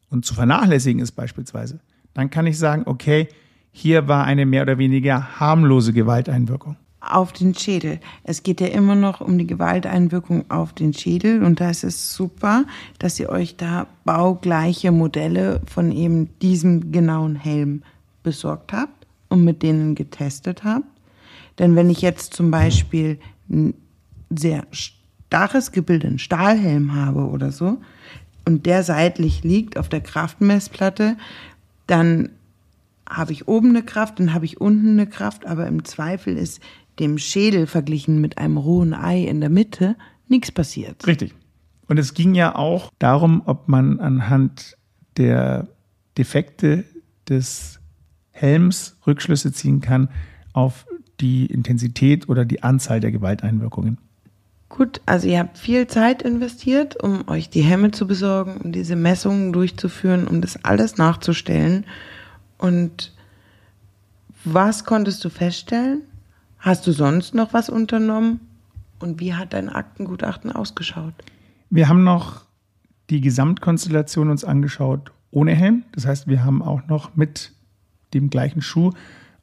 [0.09, 1.79] und zu vernachlässigen ist beispielsweise,
[2.13, 3.27] dann kann ich sagen, okay,
[3.71, 6.75] hier war eine mehr oder weniger harmlose Gewalteinwirkung.
[7.01, 7.99] Auf den Schädel.
[8.23, 12.13] Es geht ja immer noch um die Gewalteinwirkung auf den Schädel und da ist es
[12.13, 12.65] super,
[12.97, 17.83] dass ihr euch da baugleiche Modelle von eben diesem genauen Helm
[18.21, 18.98] besorgt habt
[19.29, 20.87] und mit denen getestet habt.
[21.57, 23.73] Denn wenn ich jetzt zum Beispiel ein
[24.29, 27.77] sehr starres Gebilde, einen Stahlhelm habe oder so,
[28.45, 31.17] und der seitlich liegt auf der Kraftmessplatte,
[31.85, 32.29] dann
[33.07, 36.61] habe ich oben eine Kraft, dann habe ich unten eine Kraft, aber im Zweifel ist
[36.99, 39.95] dem Schädel verglichen mit einem rohen Ei in der Mitte
[40.27, 41.05] nichts passiert.
[41.07, 41.33] Richtig.
[41.87, 44.77] Und es ging ja auch darum, ob man anhand
[45.17, 45.67] der
[46.17, 46.85] Defekte
[47.27, 47.78] des
[48.39, 50.09] Helms Rückschlüsse ziehen kann
[50.53, 50.85] auf
[51.19, 53.97] die Intensität oder die Anzahl der Gewalteinwirkungen.
[54.69, 58.95] Gut, also ihr habt viel Zeit investiert, um euch die Helme zu besorgen, um diese
[58.95, 61.85] Messungen durchzuführen, um das alles nachzustellen.
[62.57, 63.13] Und
[64.45, 66.03] was konntest du feststellen?
[66.59, 68.41] Hast du sonst noch was unternommen?
[68.99, 71.13] Und wie hat dein Aktengutachten ausgeschaut?
[71.69, 72.43] Wir haben noch
[73.09, 75.83] die Gesamtkonstellation uns angeschaut ohne Helm.
[75.93, 77.53] Das heißt, wir haben auch noch mit
[78.13, 78.91] dem gleichen Schuh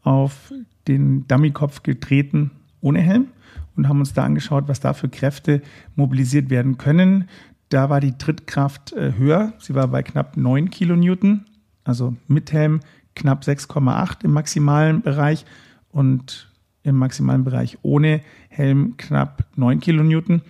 [0.02, 0.52] auf
[0.88, 2.50] den Dummykopf getreten
[2.80, 3.28] ohne Helm
[3.76, 5.62] und haben uns da angeschaut, was da für Kräfte
[5.94, 7.28] mobilisiert werden können.
[7.68, 9.52] Da war die Trittkraft äh, höher.
[9.58, 11.46] Sie war bei knapp 9 Kilonewton,
[11.84, 12.80] also mit Helm
[13.14, 15.44] knapp 6,8 im maximalen Bereich
[15.90, 16.52] und
[16.82, 20.42] im maximalen Bereich ohne Helm knapp 9 Kilonewton.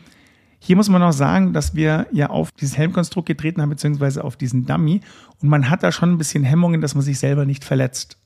[0.59, 4.37] Hier muss man auch sagen, dass wir ja auf dieses Helmkonstrukt getreten haben, beziehungsweise auf
[4.37, 5.01] diesen Dummy.
[5.41, 8.19] Und man hat da schon ein bisschen Hemmungen, dass man sich selber nicht verletzt.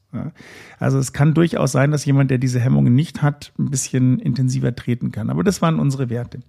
[0.78, 4.74] Also es kann durchaus sein, dass jemand, der diese Hemmungen nicht hat, ein bisschen intensiver
[4.74, 5.30] treten kann.
[5.30, 6.40] Aber das waren unsere Werte.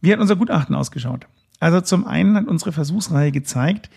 [0.00, 1.26] Wie hat unser Gutachten ausgeschaut?
[1.58, 3.88] Also zum einen hat unsere Versuchsreihe gezeigt,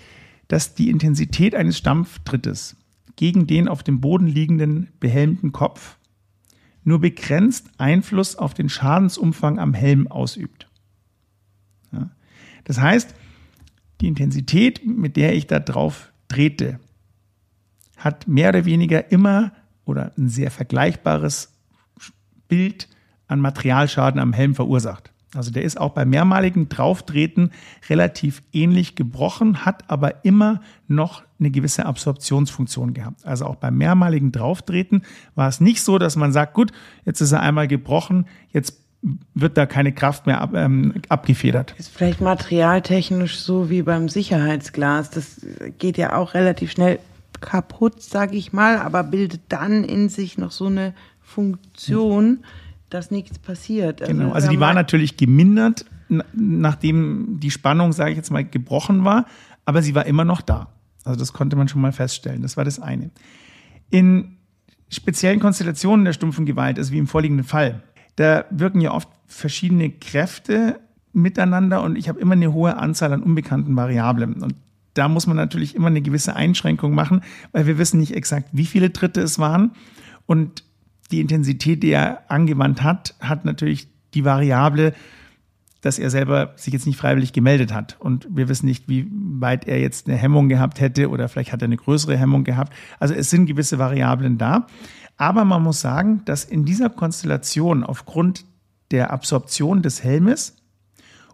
[0.47, 2.77] dass die Intensität eines Stampftrittes
[3.17, 5.97] gegen den auf dem Boden liegenden behelmten Kopf
[6.83, 10.68] nur begrenzt Einfluss auf den Schadensumfang am Helm ausübt.
[12.69, 13.15] Das heißt,
[13.99, 16.79] die Intensität, mit der ich da drauf trete,
[17.97, 19.53] hat mehr oder weniger immer
[19.85, 21.51] oder ein sehr vergleichbares
[22.47, 22.87] Bild
[23.27, 25.11] an Materialschaden am Helm verursacht.
[25.33, 27.49] Also der ist auch bei mehrmaligen Drauftreten
[27.89, 33.25] relativ ähnlich gebrochen, hat aber immer noch eine gewisse Absorptionsfunktion gehabt.
[33.25, 35.01] Also auch beim mehrmaligen Drauftreten
[35.33, 36.71] war es nicht so, dass man sagt, gut,
[37.03, 38.88] jetzt ist er einmal gebrochen, jetzt
[39.33, 41.73] wird da keine Kraft mehr ab, ähm, abgefedert.
[41.77, 45.09] Ist vielleicht materialtechnisch so wie beim Sicherheitsglas.
[45.09, 45.41] Das
[45.77, 46.99] geht ja auch relativ schnell
[47.39, 52.39] kaputt, sage ich mal, aber bildet dann in sich noch so eine Funktion,
[52.89, 54.01] dass nichts passiert.
[54.01, 55.85] Also genau, also die war natürlich gemindert,
[56.33, 59.25] nachdem die Spannung, sage ich jetzt mal, gebrochen war,
[59.65, 60.67] aber sie war immer noch da.
[61.05, 62.41] Also das konnte man schon mal feststellen.
[62.41, 63.11] Das war das eine.
[63.89, 64.37] In
[64.89, 67.83] speziellen Konstellationen der stumpfen Gewalt, also wie im vorliegenden Fall,
[68.15, 70.79] da wirken ja oft verschiedene Kräfte
[71.13, 74.41] miteinander und ich habe immer eine hohe Anzahl an unbekannten Variablen.
[74.41, 74.55] Und
[74.93, 78.65] da muss man natürlich immer eine gewisse Einschränkung machen, weil wir wissen nicht exakt, wie
[78.65, 79.71] viele Tritte es waren.
[80.25, 80.63] Und
[81.11, 84.93] die Intensität, die er angewandt hat, hat natürlich die Variable,
[85.81, 87.95] dass er selber sich jetzt nicht freiwillig gemeldet hat.
[87.99, 91.61] Und wir wissen nicht, wie weit er jetzt eine Hemmung gehabt hätte oder vielleicht hat
[91.61, 92.73] er eine größere Hemmung gehabt.
[92.99, 94.67] Also es sind gewisse Variablen da.
[95.19, 98.45] Aber man muss sagen, dass in dieser Konstellation aufgrund
[98.89, 100.55] der Absorption des Helmes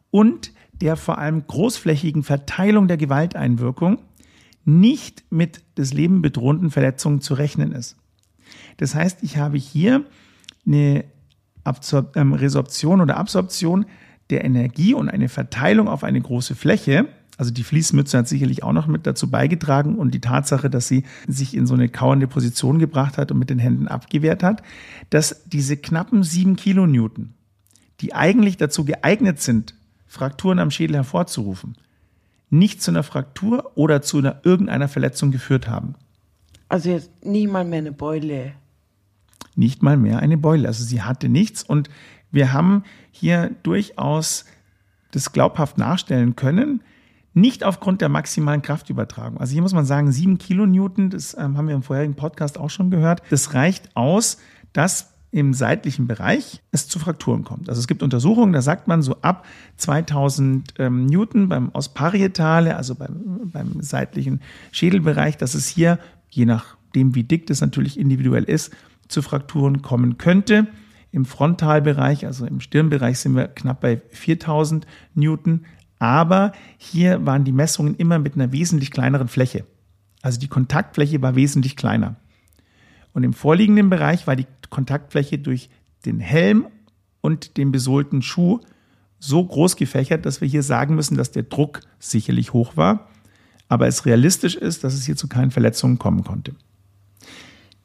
[0.10, 4.00] und der vor allem großflächigen Verteilung der Gewalteinwirkung
[4.66, 7.96] nicht mit des Leben bedrohenden Verletzungen zu rechnen ist.
[8.78, 10.04] Das heißt, ich habe hier
[10.66, 11.06] eine
[11.64, 13.86] Absor ähm, Resorption oder Absorption
[14.32, 17.08] der Energie und eine Verteilung auf eine große Fläche.
[17.38, 21.04] Also die Fließmütze hat sicherlich auch noch mit dazu beigetragen und die Tatsache, dass sie
[21.28, 24.64] sich in so eine kauernde Position gebracht hat und mit den Händen abgewehrt hat,
[25.10, 27.34] dass diese knappen sieben Kilonewton,
[28.00, 31.76] die eigentlich dazu geeignet sind, Frakturen am Schädel hervorzurufen,
[32.50, 35.96] nicht zu einer Fraktur oder zu einer irgendeiner Verletzung geführt haben.
[36.70, 38.54] Also jetzt nicht mal mehr eine Beule.
[39.56, 40.68] Nicht mal mehr eine Beule.
[40.68, 41.90] Also sie hatte nichts und
[42.32, 44.46] wir haben hier durchaus
[45.12, 46.82] das glaubhaft nachstellen können,
[47.36, 49.40] nicht aufgrund der maximalen Kraftübertragung.
[49.40, 52.70] Also hier muss man sagen, sieben Kilonewton, das ähm, haben wir im vorherigen Podcast auch
[52.70, 54.40] schon gehört, das reicht aus,
[54.74, 57.68] dass im seitlichen Bereich es zu Frakturen kommt.
[57.68, 59.46] Also es gibt Untersuchungen, da sagt man so ab
[59.76, 64.40] 2000 ähm, Newton beim Osparietale, also beim, beim seitlichen
[64.72, 68.72] Schädelbereich, dass es hier, je nachdem wie dick das natürlich individuell ist,
[69.10, 70.68] zu Frakturen kommen könnte.
[71.12, 75.66] Im Frontalbereich, also im Stirnbereich, sind wir knapp bei 4000 Newton.
[76.00, 79.66] Aber hier waren die Messungen immer mit einer wesentlich kleineren Fläche.
[80.22, 82.16] Also die Kontaktfläche war wesentlich kleiner.
[83.14, 85.70] Und im vorliegenden Bereich war die Kontaktfläche durch
[86.06, 86.68] den Helm
[87.22, 88.60] und den besohlten Schuh
[89.20, 93.08] so groß gefächert, dass wir hier sagen müssen, dass der Druck sicherlich hoch war,
[93.68, 96.54] aber es realistisch ist, dass es hier zu keinen Verletzungen kommen konnte.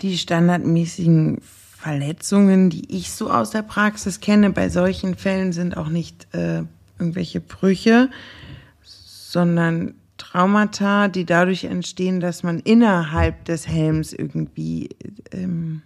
[0.03, 5.89] Die standardmäßigen Verletzungen, die ich so aus der Praxis kenne, bei solchen Fällen sind auch
[5.89, 6.65] nicht äh,
[7.01, 8.11] irgendwelche Brüche,
[8.83, 14.91] sondern Traumata, die dadurch entstehen, dass man innerhalb des Helms irgendwie
[15.33, 15.81] ähm,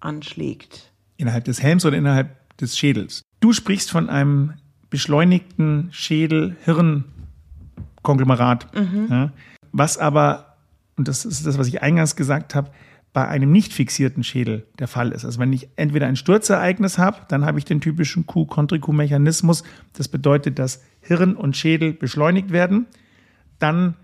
[0.00, 0.92] anschlägt.
[1.16, 3.22] Innerhalb des Helms oder innerhalb des Schädels?
[3.40, 4.54] Du sprichst von einem
[4.88, 9.08] beschleunigten Schädel-Hirn-Konglomerat, mhm.
[9.10, 9.32] ja,
[9.72, 10.56] was aber,
[10.96, 12.70] und das ist das, was ich eingangs gesagt habe,
[13.16, 15.24] bei einem nicht fixierten Schädel der Fall ist.
[15.24, 19.64] Also wenn ich entweder ein Sturzereignis habe, dann habe ich den typischen Q-Kontriku-Mechanismus.
[19.94, 22.84] Das bedeutet, dass Hirn und Schädel beschleunigt werden,
[23.58, 23.94] dann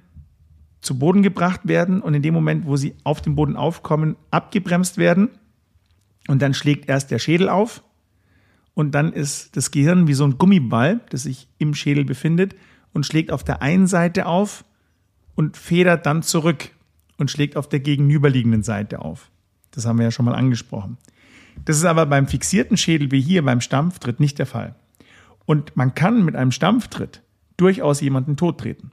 [0.81, 4.97] zu Boden gebracht werden und in dem Moment, wo sie auf dem Boden aufkommen, abgebremst
[4.97, 5.29] werden.
[6.27, 7.85] Und dann schlägt erst der Schädel auf
[8.73, 12.55] und dann ist das Gehirn wie so ein Gummiball, das sich im Schädel befindet
[12.95, 14.65] und schlägt auf der einen Seite auf
[15.35, 16.71] und federt dann zurück
[17.23, 19.31] und schlägt auf der gegenüberliegenden Seite auf.
[19.71, 20.99] Das haben wir ja schon mal angesprochen.
[21.65, 24.75] Das ist aber beim fixierten Schädel wie hier beim Stampftritt nicht der Fall.
[25.47, 27.23] Und man kann mit einem Stampftritt
[27.57, 28.91] durchaus jemanden tottreten.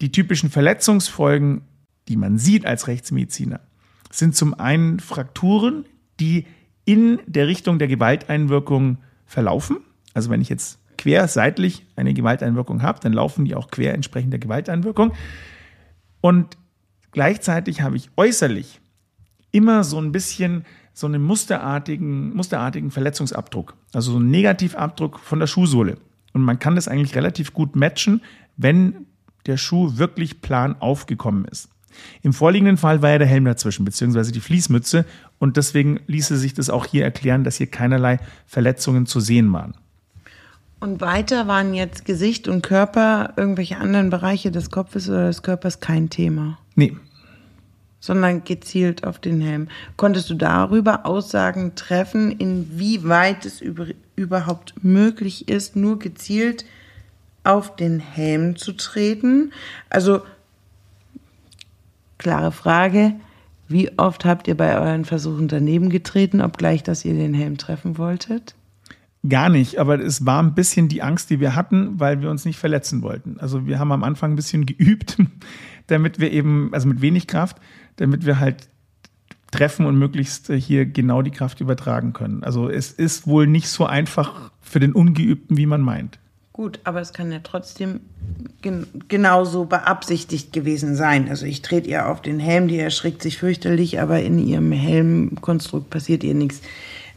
[0.00, 1.62] Die typischen Verletzungsfolgen,
[2.08, 3.60] die man sieht als Rechtsmediziner,
[4.10, 5.84] sind zum einen Frakturen,
[6.18, 6.46] die
[6.84, 9.78] in der Richtung der Gewalteinwirkung verlaufen.
[10.14, 14.32] Also wenn ich jetzt quer seitlich eine Gewalteinwirkung habe, dann laufen die auch quer entsprechend
[14.32, 15.12] der Gewalteinwirkung.
[16.20, 16.56] Und
[17.12, 18.80] Gleichzeitig habe ich äußerlich
[19.52, 25.46] immer so ein bisschen so einen musterartigen, musterartigen Verletzungsabdruck, also so einen Negativabdruck von der
[25.46, 25.98] Schuhsohle.
[26.32, 28.22] Und man kann das eigentlich relativ gut matchen,
[28.56, 29.06] wenn
[29.46, 31.68] der Schuh wirklich plan aufgekommen ist.
[32.22, 35.04] Im vorliegenden Fall war ja der Helm dazwischen, beziehungsweise die Fließmütze.
[35.38, 39.74] Und deswegen ließe sich das auch hier erklären, dass hier keinerlei Verletzungen zu sehen waren.
[40.80, 45.80] Und weiter waren jetzt Gesicht und Körper, irgendwelche anderen Bereiche des Kopfes oder des Körpers
[45.80, 46.58] kein Thema.
[46.74, 46.96] Nee.
[48.00, 49.68] Sondern gezielt auf den Helm.
[49.98, 56.64] Konntest du darüber Aussagen treffen, inwieweit es über, überhaupt möglich ist, nur gezielt
[57.44, 59.52] auf den Helm zu treten?
[59.90, 60.22] Also,
[62.16, 63.12] klare Frage.
[63.68, 67.98] Wie oft habt ihr bei euren Versuchen daneben getreten, obgleich, dass ihr den Helm treffen
[67.98, 68.54] wolltet?
[69.28, 72.46] Gar nicht, aber es war ein bisschen die Angst, die wir hatten, weil wir uns
[72.46, 73.38] nicht verletzen wollten.
[73.38, 75.18] Also wir haben am Anfang ein bisschen geübt,
[75.88, 77.58] damit wir eben, also mit wenig Kraft,
[77.96, 78.68] damit wir halt
[79.50, 82.44] treffen und möglichst hier genau die Kraft übertragen können.
[82.44, 86.18] Also es ist wohl nicht so einfach für den Ungeübten, wie man meint.
[86.52, 88.00] Gut, aber es kann ja trotzdem
[88.62, 91.28] gen genauso beabsichtigt gewesen sein.
[91.28, 95.90] Also ich trete ihr auf den Helm, die erschrickt sich fürchterlich, aber in ihrem Helmkonstrukt
[95.90, 96.60] passiert ihr nichts.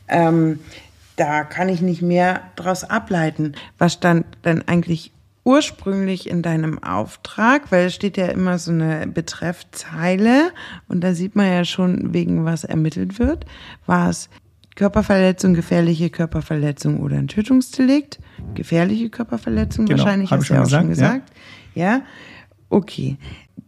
[0.08, 0.60] Ähm,
[1.16, 3.54] da kann ich nicht mehr daraus ableiten.
[3.78, 5.12] Was stand denn eigentlich
[5.44, 7.72] ursprünglich in deinem Auftrag?
[7.72, 10.52] Weil es steht ja immer so eine Betreffzeile
[10.88, 13.46] und da sieht man ja schon, wegen was ermittelt wird.
[13.86, 14.30] War es
[14.76, 18.20] Körperverletzung, gefährliche Körperverletzung oder ein Tötungsdelikt?
[18.56, 21.32] Gefährliche Körperverletzung genau, wahrscheinlich, hast du ja auch gesagt, schon gesagt.
[21.76, 21.84] Ja.
[21.84, 22.02] ja?
[22.70, 23.18] Okay.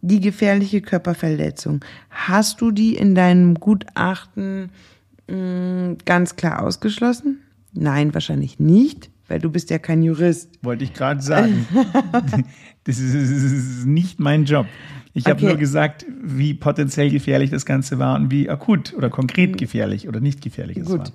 [0.01, 1.83] Die gefährliche Körperverletzung.
[2.09, 4.71] Hast du die in deinem Gutachten
[5.27, 7.41] ganz klar ausgeschlossen?
[7.73, 10.59] Nein, wahrscheinlich nicht, weil du bist ja kein Jurist.
[10.61, 11.67] Wollte ich gerade sagen.
[12.83, 14.67] das, ist, nicht mein Job.
[15.13, 15.31] Ich okay.
[15.31, 19.57] habe nur gesagt, wie potenziell gefährlich das Ganze war und wie akut oder konkret mm.
[19.57, 20.99] gefährlich oder nicht gefährlich es Gut.
[20.99, 21.11] war.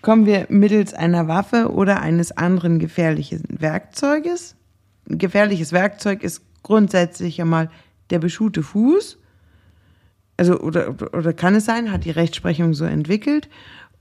[0.00, 4.56] Kommen wir mittels einer Waffe oder eines anderen gefährlichen Werkzeuges?
[5.08, 7.70] Ein gefährliches Werkzeug ist grundsätzlich einmal
[8.10, 9.18] der beschuhte Fuß
[10.36, 13.48] also oder, oder kann es sein, hat die Rechtsprechung so entwickelt.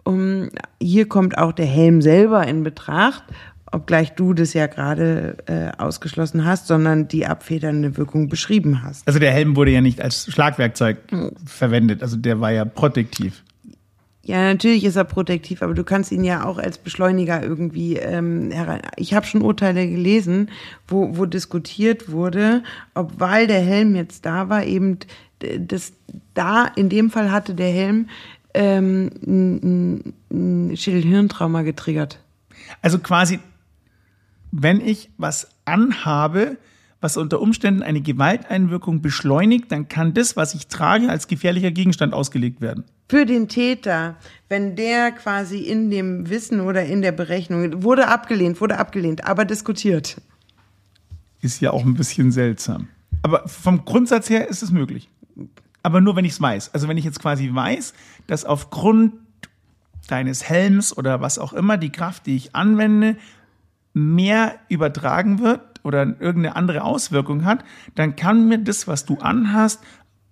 [0.03, 0.49] Um,
[0.81, 3.23] hier kommt auch der Helm selber in Betracht,
[3.71, 9.07] obgleich du das ja gerade äh, ausgeschlossen hast, sondern die abfedernde Wirkung beschrieben hast.
[9.07, 11.31] Also der Helm wurde ja nicht als Schlagwerkzeug mhm.
[11.45, 13.43] verwendet, also der war ja protektiv.
[14.23, 18.51] Ja, natürlich ist er protektiv, aber du kannst ihn ja auch als Beschleuniger irgendwie ähm,
[18.51, 18.81] herein.
[18.95, 20.49] Ich habe schon Urteile gelesen,
[20.87, 22.63] wo, wo diskutiert wurde,
[22.93, 24.99] ob weil der Helm jetzt da war, eben
[25.59, 25.93] das
[26.33, 28.07] da in dem Fall hatte der Helm
[28.53, 32.19] ähm, ein, ein Schädelhirntrauma getriggert.
[32.81, 33.39] Also quasi,
[34.51, 36.57] wenn ich was anhabe,
[36.99, 42.13] was unter Umständen eine Gewalteinwirkung beschleunigt, dann kann das, was ich trage, als gefährlicher Gegenstand
[42.13, 42.83] ausgelegt werden.
[43.09, 44.15] Für den Täter,
[44.47, 49.45] wenn der quasi in dem Wissen oder in der Berechnung wurde abgelehnt, wurde abgelehnt, aber
[49.45, 50.21] diskutiert.
[51.41, 52.87] Ist ja auch ein bisschen seltsam.
[53.23, 55.09] Aber vom Grundsatz her ist es möglich.
[55.83, 56.73] Aber nur, wenn ich es weiß.
[56.73, 57.93] Also wenn ich jetzt quasi weiß,
[58.27, 59.13] dass aufgrund
[60.07, 63.15] deines Helms oder was auch immer die Kraft, die ich anwende,
[63.93, 67.63] mehr übertragen wird oder irgendeine andere Auswirkung hat,
[67.95, 69.81] dann kann mir das, was du anhast,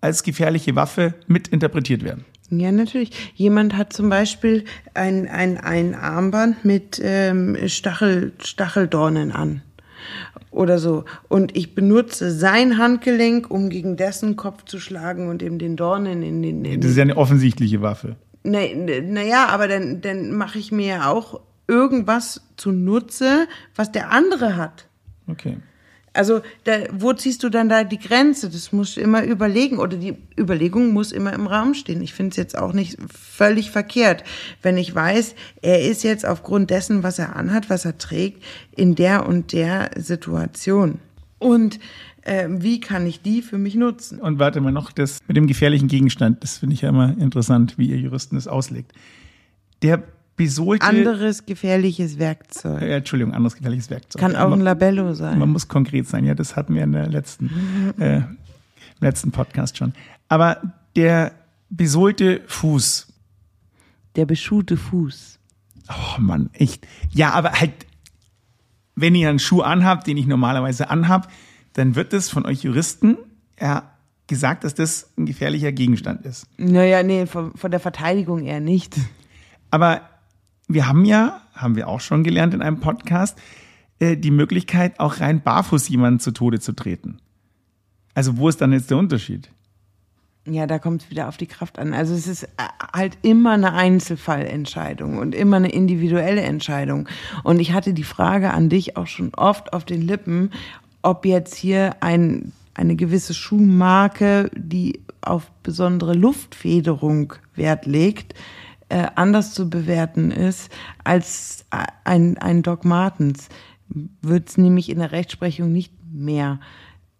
[0.02, 2.26] als gefährliche Waffe mitinterpretiert werden.
[2.52, 3.34] Ja, natürlich.
[3.36, 9.62] Jemand hat zum Beispiel ein, ein, ein Armband mit ähm, Stachel, Stacheldornen an
[10.52, 11.06] oder so.
[11.28, 16.24] Und ich benutze sein Handgelenk, um gegen dessen Kopf zu schlagen und ihm den Dornen
[16.24, 16.66] in den.
[16.66, 18.16] In das ist ja eine offensichtliche Waffe.
[18.44, 24.56] Naja, na aber dann, dann mache ich mir ja auch irgendwas zunutze, was der andere
[24.56, 24.88] hat.
[25.28, 25.58] Okay.
[26.14, 28.50] Also, da, wo ziehst du dann da die Grenze?
[28.50, 32.02] Das musst du immer überlegen oder die Überlegung muss immer im Raum stehen.
[32.02, 34.24] Ich finde es jetzt auch nicht völlig verkehrt,
[34.62, 38.44] wenn ich weiß, er ist jetzt aufgrund dessen, was er anhat, was er trägt,
[38.76, 41.00] in der und der Situation.
[41.38, 41.80] Und
[42.24, 44.20] äh, wie kann ich die für mich nutzen?
[44.20, 47.78] Und warte mal noch, das mit dem gefährlichen Gegenstand, das finde ich ja immer interessant,
[47.78, 48.92] wie ihr Juristen es auslegt.
[49.82, 50.04] Der
[50.40, 50.88] besohlte.
[50.88, 52.82] Anderes gefährliches Werkzeug.
[52.82, 54.22] Äh, Entschuldigung, anderes gefährliches Werkzeug.
[54.22, 55.38] Kann auch ein Labello sein.
[55.38, 57.50] Man muss konkret sein, ja, das hatten wir in der letzten,
[58.00, 58.38] äh, im
[59.02, 59.94] letzten Podcast schon.
[60.30, 60.62] Aber
[60.96, 61.34] der
[61.70, 63.12] besohlte Fuß.
[64.16, 65.40] Der beschuhte Fuß.
[65.90, 66.88] Oh Mann, echt.
[67.12, 67.74] Ja, aber halt,
[68.96, 71.30] wenn ihr einen Schuh anhabt, den ich normalerweise anhab,
[71.74, 73.18] dann wird es von euch Juristen
[73.60, 73.92] ja
[74.28, 76.48] gesagt, dass das ein gefährlicher Gegenstand ist.
[76.56, 78.96] Naja, nee, von, von der Verteidigung eher nicht.
[79.70, 80.02] Aber
[80.70, 83.38] wir haben ja, haben wir auch schon gelernt in einem Podcast,
[84.00, 87.18] äh, die Möglichkeit, auch rein barfuß jemanden zu Tode zu treten.
[88.14, 89.50] Also wo ist dann jetzt der Unterschied?
[90.46, 91.94] Ja, da kommt es wieder auf die Kraft an.
[91.94, 92.48] Also es ist äh,
[92.94, 97.10] halt immer eine Einzelfallentscheidung und immer eine individuelle Entscheidung.
[97.44, 100.52] Und ich hatte die Frage an dich auch schon oft auf den Lippen,
[101.02, 108.34] ob jetzt hier ein, eine gewisse Schuhmarke, die auf besondere Luftfederung Wert legt,
[108.90, 110.72] äh, anders zu bewerten ist
[111.04, 111.66] als
[112.04, 113.50] ein, ein Doc Martens.
[114.22, 116.60] Wird es nämlich in der Rechtsprechung nicht mehr.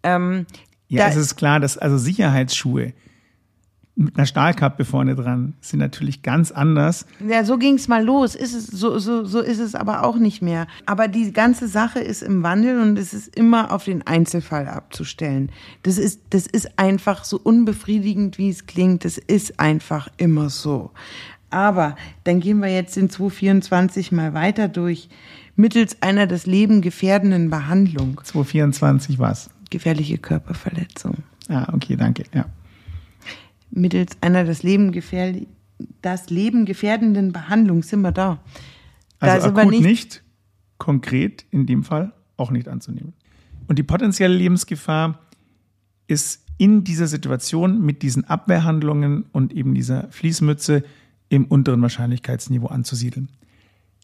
[0.02, 0.46] Ähm,
[0.88, 2.92] ja, es ist klar, dass also Sicherheitsschuhe
[4.00, 7.06] mit einer Stahlkappe vorne dran sind natürlich ganz anders.
[7.26, 8.34] Ja, so ging es mal los.
[8.34, 10.66] Ist es, so, so, so ist es aber auch nicht mehr.
[10.86, 15.52] Aber die ganze Sache ist im Wandel und es ist immer auf den Einzelfall abzustellen.
[15.82, 19.04] Das ist, das ist einfach so unbefriedigend, wie es klingt.
[19.04, 20.92] Das ist einfach immer so.
[21.50, 25.08] Aber dann gehen wir jetzt in 224 mal weiter durch.
[25.56, 28.20] Mittels einer das Leben gefährdenden Behandlung.
[28.22, 29.50] 224 was?
[29.68, 31.18] Gefährliche Körperverletzung.
[31.48, 32.46] Ah, okay, danke, ja.
[33.70, 34.92] Mittels einer das Leben,
[36.02, 38.40] das Leben gefährdenden Behandlung sind wir da.
[39.18, 40.22] da also akut nicht, nicht,
[40.78, 43.12] konkret in dem Fall auch nicht anzunehmen.
[43.68, 45.20] Und die potenzielle Lebensgefahr
[46.06, 50.82] ist in dieser Situation mit diesen Abwehrhandlungen und eben dieser Fließmütze
[51.30, 53.30] im unteren Wahrscheinlichkeitsniveau anzusiedeln.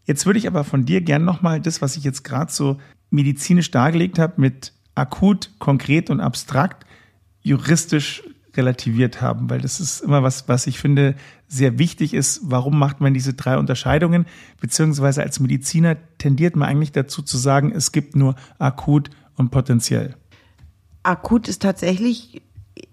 [0.06, 2.78] Jetzt würde ich aber von dir gern nochmal das, was ich jetzt gerade so
[3.10, 6.86] medizinisch dargelegt habe, mit akut, konkret und abstrakt,
[7.42, 8.22] juristisch
[8.56, 11.14] relativiert haben, weil das ist immer was, was ich finde
[11.46, 12.40] sehr wichtig ist.
[12.44, 14.24] Warum macht man diese drei Unterscheidungen?
[14.60, 20.16] Beziehungsweise als Mediziner tendiert man eigentlich dazu zu sagen, es gibt nur akut und potenziell.
[21.02, 22.40] Akut ist tatsächlich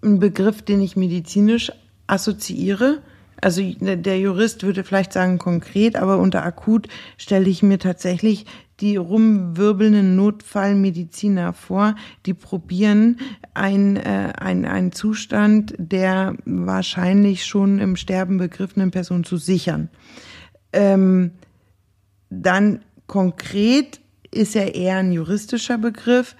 [0.03, 1.71] ein Begriff, den ich medizinisch
[2.07, 3.01] assoziiere.
[3.43, 8.45] Also der Jurist würde vielleicht sagen konkret, aber unter akut stelle ich mir tatsächlich
[8.79, 13.19] die rumwirbelnden Notfallmediziner vor, die probieren,
[13.53, 19.89] ein, äh, ein, ein Zustand der wahrscheinlich schon im Sterben begriffenen Person zu sichern.
[20.71, 21.31] Ähm,
[22.29, 23.99] dann konkret
[24.31, 26.37] ist ja eher ein juristischer Begriff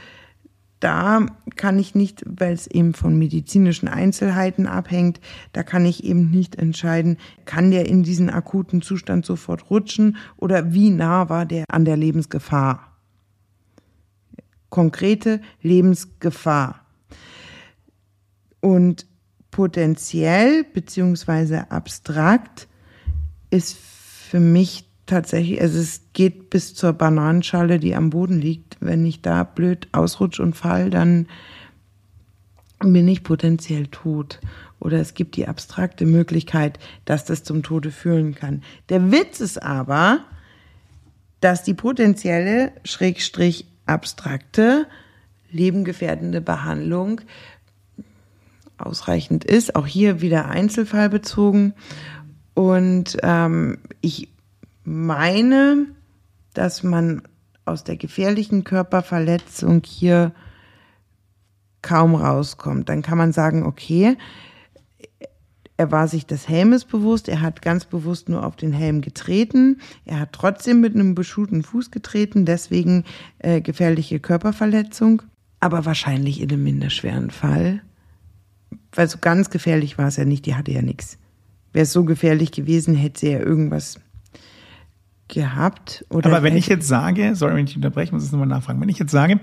[0.83, 5.21] da kann ich nicht, weil es eben von medizinischen Einzelheiten abhängt,
[5.53, 10.73] da kann ich eben nicht entscheiden, kann der in diesen akuten Zustand sofort rutschen oder
[10.73, 12.97] wie nah war der an der Lebensgefahr.
[14.69, 16.86] Konkrete Lebensgefahr.
[18.59, 19.05] Und
[19.51, 22.67] potenziell beziehungsweise abstrakt
[23.51, 28.62] ist für mich tatsächlich, also es geht bis zur Bananenschale, die am Boden liegt.
[28.86, 31.27] Wenn ich da blöd ausrutsche und fall, dann
[32.79, 34.39] bin ich potenziell tot.
[34.79, 38.63] Oder es gibt die abstrakte Möglichkeit, dass das zum Tode führen kann.
[38.89, 40.19] Der Witz ist aber,
[41.39, 44.88] dass die potenzielle, schrägstrich abstrakte,
[45.51, 47.21] lebengefährdende Behandlung
[48.77, 49.75] ausreichend ist.
[49.75, 51.73] Auch hier wieder einzelfallbezogen.
[52.53, 54.29] Und ähm, ich
[54.84, 55.88] meine,
[56.53, 57.21] dass man
[57.66, 60.34] aus der gefährlichen Körperverletzung hier
[61.82, 64.18] kaum rauskommt, dann kann man sagen, okay,
[65.76, 69.82] er war sich des Helmes bewusst, er hat ganz bewusst nur auf den Helm getreten,
[70.05, 73.05] er hat trotzdem mit einem beschuhten Fuß getreten, deswegen
[73.39, 75.24] äh, gefährliche Körperverletzung,
[75.59, 77.82] aber wahrscheinlich in einem minderschweren Fall.
[78.91, 81.18] Weil so ganz gefährlich war es ja nicht, die hatte ja nichts.
[81.72, 83.99] Wäre es so gefährlich gewesen, hätte sie ja irgendwas
[85.34, 86.05] gehabt.
[86.09, 88.89] Oder aber wenn ich jetzt sage, sorry, wenn ich unterbreche, muss ich nochmal nachfragen, wenn
[88.89, 89.39] ich jetzt sage,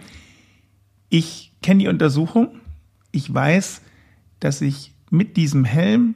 [1.09, 2.61] ich kenne die Untersuchung,
[3.11, 3.83] ich weiß,
[4.39, 6.15] dass ich mit diesem Helm,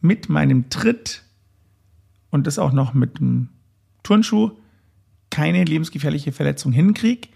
[0.00, 1.22] mit meinem Tritt
[2.30, 3.48] und das auch noch mit einem
[4.02, 4.50] Turnschuh
[5.30, 7.28] keine lebensgefährliche Verletzung hinkriege,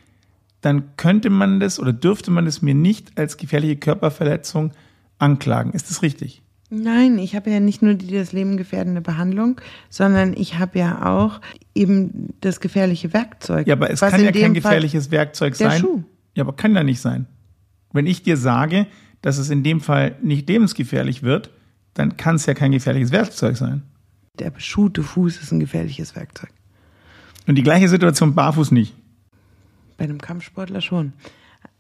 [0.61, 4.73] dann könnte man das oder dürfte man das mir nicht als gefährliche Körperverletzung
[5.19, 5.73] anklagen.
[5.73, 6.43] Ist das richtig?
[6.71, 11.07] Nein, ich habe ja nicht nur die das Leben gefährdende Behandlung, sondern ich habe ja
[11.07, 11.41] auch
[11.75, 13.67] eben das gefährliche Werkzeug.
[13.67, 15.81] Ja, aber es kann ja kein gefährliches Fall Werkzeug der sein.
[15.81, 16.03] Schuh.
[16.35, 17.27] Ja, aber kann da nicht sein.
[17.93, 18.87] Wenn ich dir sage,
[19.23, 21.51] dass es in dem Fall nicht lebensgefährlich wird,
[21.95, 23.83] dann kann es ja kein gefährliches Werkzeug sein.
[24.39, 26.51] Der beschuhte Fuß ist ein gefährliches Werkzeug.
[27.47, 28.95] Und die gleiche Situation barfuß nicht.
[29.97, 31.15] Bei einem Kampfsportler schon.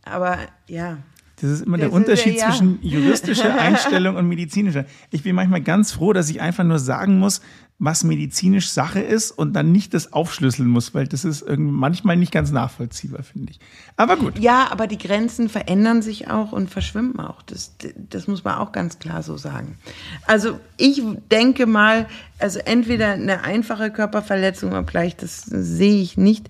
[0.02, 0.98] Aber ja.
[1.40, 4.84] Das ist immer Das der Unterschied ja- zwischen juristischer Einstellung und medizinischer.
[5.10, 7.40] Ich bin manchmal ganz froh, dass ich einfach nur sagen muss,
[7.80, 12.32] was medizinisch Sache ist und dann nicht das aufschlüsseln muss, weil das ist manchmal nicht
[12.32, 13.60] ganz nachvollziehbar, finde ich.
[13.96, 14.36] Aber gut.
[14.40, 17.40] Ja, aber die Grenzen verändern sich auch und verschwimmen auch.
[17.42, 17.76] Das,
[18.10, 19.78] das muss man auch ganz klar so sagen.
[20.26, 22.06] Also ich denke mal,
[22.40, 26.48] also entweder eine einfache Körperverletzung, obgleich das sehe ich nicht.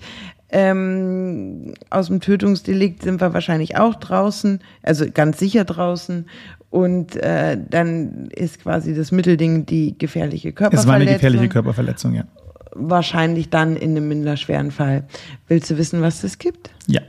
[0.51, 6.27] Ähm, aus dem Tötungsdelikt sind wir wahrscheinlich auch draußen, also ganz sicher draußen.
[6.71, 12.15] Und äh, dann ist quasi das Mittelding die gefährliche Körperverletzung Es war eine gefährliche Körperverletzung,
[12.15, 12.25] ja.
[12.75, 15.05] wahrscheinlich dann in einem minderschweren Fall.
[15.49, 16.71] Willst du wissen, was das gibt?
[16.87, 17.03] Ja.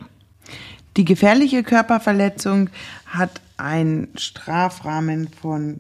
[0.98, 2.70] Die gefährliche Körperverletzung
[3.06, 5.80] hat einen Strafrahmen von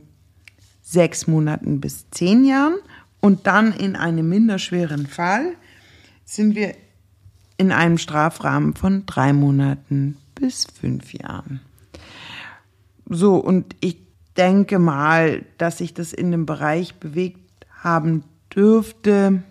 [0.82, 2.76] sechs Monaten bis zehn Jahren
[3.22, 5.54] und dann in einem minderschweren Fall
[6.26, 6.74] sind wir
[7.60, 11.60] in einem Strafrahmen von drei Monaten bis fünf Jahren.
[13.06, 13.98] So, und ich
[14.38, 18.24] denke mal, dass sich das in dem Bereich bewegt haben
[18.56, 19.44] dürfte,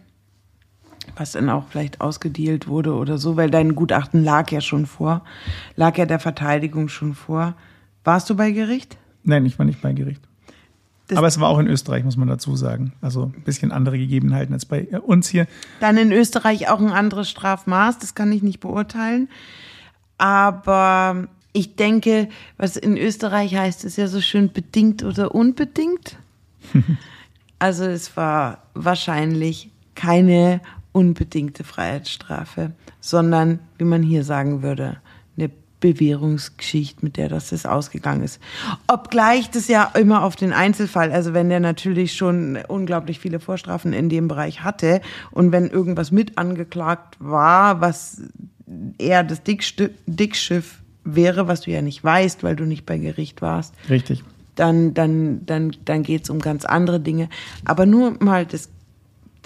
[1.16, 5.24] was dann auch vielleicht ausgedealt wurde oder so, weil dein Gutachten lag ja schon vor,
[5.76, 7.56] lag ja der Verteidigung schon vor.
[8.04, 8.96] Warst du bei Gericht?
[9.22, 10.27] Nein, ich war nicht bei Gericht.
[11.08, 12.92] Das- Aber es war auch in Österreich, muss man dazu sagen.
[13.00, 15.46] Also ein bisschen andere Gegebenheiten als bei uns hier.
[15.80, 19.28] Dann in Österreich auch ein anderes Strafmaß, das kann ich nicht beurteilen.
[20.18, 26.16] Aber ich denke, was in Österreich heißt, ist ja so schön bedingt oder unbedingt.
[27.60, 30.60] Also es war wahrscheinlich keine
[30.92, 34.98] unbedingte Freiheitsstrafe, sondern, wie man hier sagen würde,
[35.80, 38.40] Bewährungsgeschichte, mit der das jetzt ausgegangen ist.
[38.86, 43.92] Obgleich das ja immer auf den Einzelfall, also wenn der natürlich schon unglaublich viele Vorstrafen
[43.92, 45.00] in dem Bereich hatte
[45.30, 48.22] und wenn irgendwas mit angeklagt war, was
[48.98, 53.40] eher das Dickstü- Dickschiff wäre, was du ja nicht weißt, weil du nicht bei Gericht
[53.40, 54.24] warst, Richtig.
[54.56, 57.28] dann, dann, dann, dann geht es um ganz andere Dinge.
[57.64, 58.68] Aber nur mal das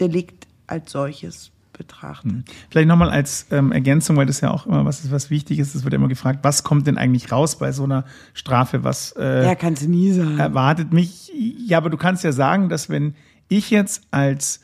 [0.01, 1.51] Delikt als solches
[1.87, 2.45] betrachten.
[2.71, 5.75] Vielleicht nochmal als ähm, Ergänzung, weil das ja auch immer was ist, was wichtig ist.
[5.75, 8.05] Es wird ja immer gefragt, was kommt denn eigentlich raus bei so einer
[8.35, 8.85] Strafe?
[8.85, 10.39] Was äh, Ja, kannst du nie sagen.
[10.39, 11.33] erwartet mich?
[11.67, 13.15] Ja, aber du kannst ja sagen, dass wenn
[13.49, 14.61] ich jetzt als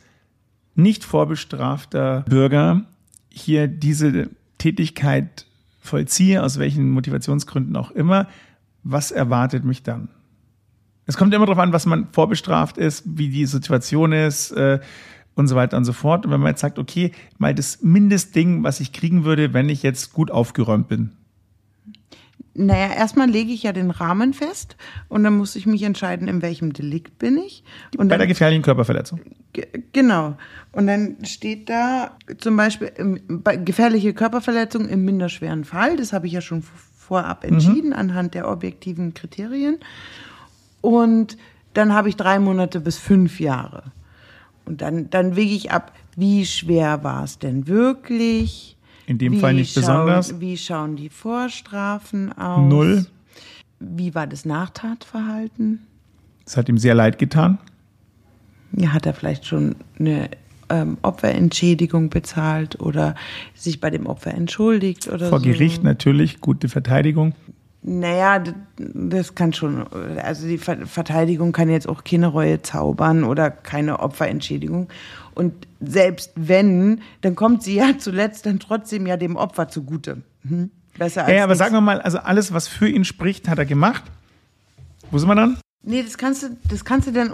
[0.74, 2.82] nicht vorbestrafter Bürger
[3.28, 5.46] hier diese Tätigkeit
[5.80, 8.28] vollziehe, aus welchen Motivationsgründen auch immer,
[8.84, 10.08] was erwartet mich dann?
[11.06, 14.78] Es kommt immer darauf an, was man vorbestraft ist, wie die Situation ist äh,
[15.38, 16.26] und so weiter und so fort.
[16.26, 19.82] Und wenn man jetzt sagt, okay, mal das Mindestding, was ich kriegen würde, wenn ich
[19.82, 21.10] jetzt gut aufgeräumt bin.
[22.54, 24.76] Naja, erstmal lege ich ja den Rahmen fest
[25.08, 27.62] und dann muss ich mich entscheiden, in welchem Delikt bin ich.
[27.96, 29.20] Und Bei der dann, gefährlichen Körperverletzung.
[29.52, 30.36] Ge- genau.
[30.72, 32.90] Und dann steht da zum Beispiel
[33.64, 35.96] gefährliche Körperverletzung im minderschweren Fall.
[35.96, 36.64] Das habe ich ja schon
[36.96, 39.78] vorab entschieden anhand der objektiven Kriterien.
[40.80, 41.36] Und
[41.74, 43.84] dann habe ich drei Monate bis fünf Jahre.
[44.68, 48.76] Und dann, dann wege ich ab, wie schwer war es denn wirklich?
[49.06, 50.40] In dem wie Fall nicht schauen, besonders.
[50.40, 52.68] Wie schauen die Vorstrafen aus?
[52.68, 53.06] Null.
[53.80, 55.80] Wie war das Nachtatverhalten?
[56.44, 57.56] Es hat ihm sehr leid getan.
[58.72, 60.28] Ja, hat er vielleicht schon eine
[60.68, 63.14] ähm, Opferentschädigung bezahlt oder
[63.54, 65.46] sich bei dem Opfer entschuldigt oder Vor so?
[65.46, 67.34] Gericht natürlich, gute Verteidigung.
[67.90, 68.42] Naja,
[68.76, 69.86] das kann schon,
[70.22, 74.88] also die Ver- Verteidigung kann jetzt auch keine Reue zaubern oder keine Opferentschädigung.
[75.34, 80.22] Und selbst wenn, dann kommt sie ja zuletzt dann trotzdem ja dem Opfer zugute.
[80.42, 80.70] Mhm.
[80.98, 81.58] Besser als Ja, aber nichts.
[81.60, 84.02] sagen wir mal, also alles, was für ihn spricht, hat er gemacht.
[85.10, 85.56] Wo sind wir dann?
[85.82, 87.32] Nee, das kannst du, das kannst du dann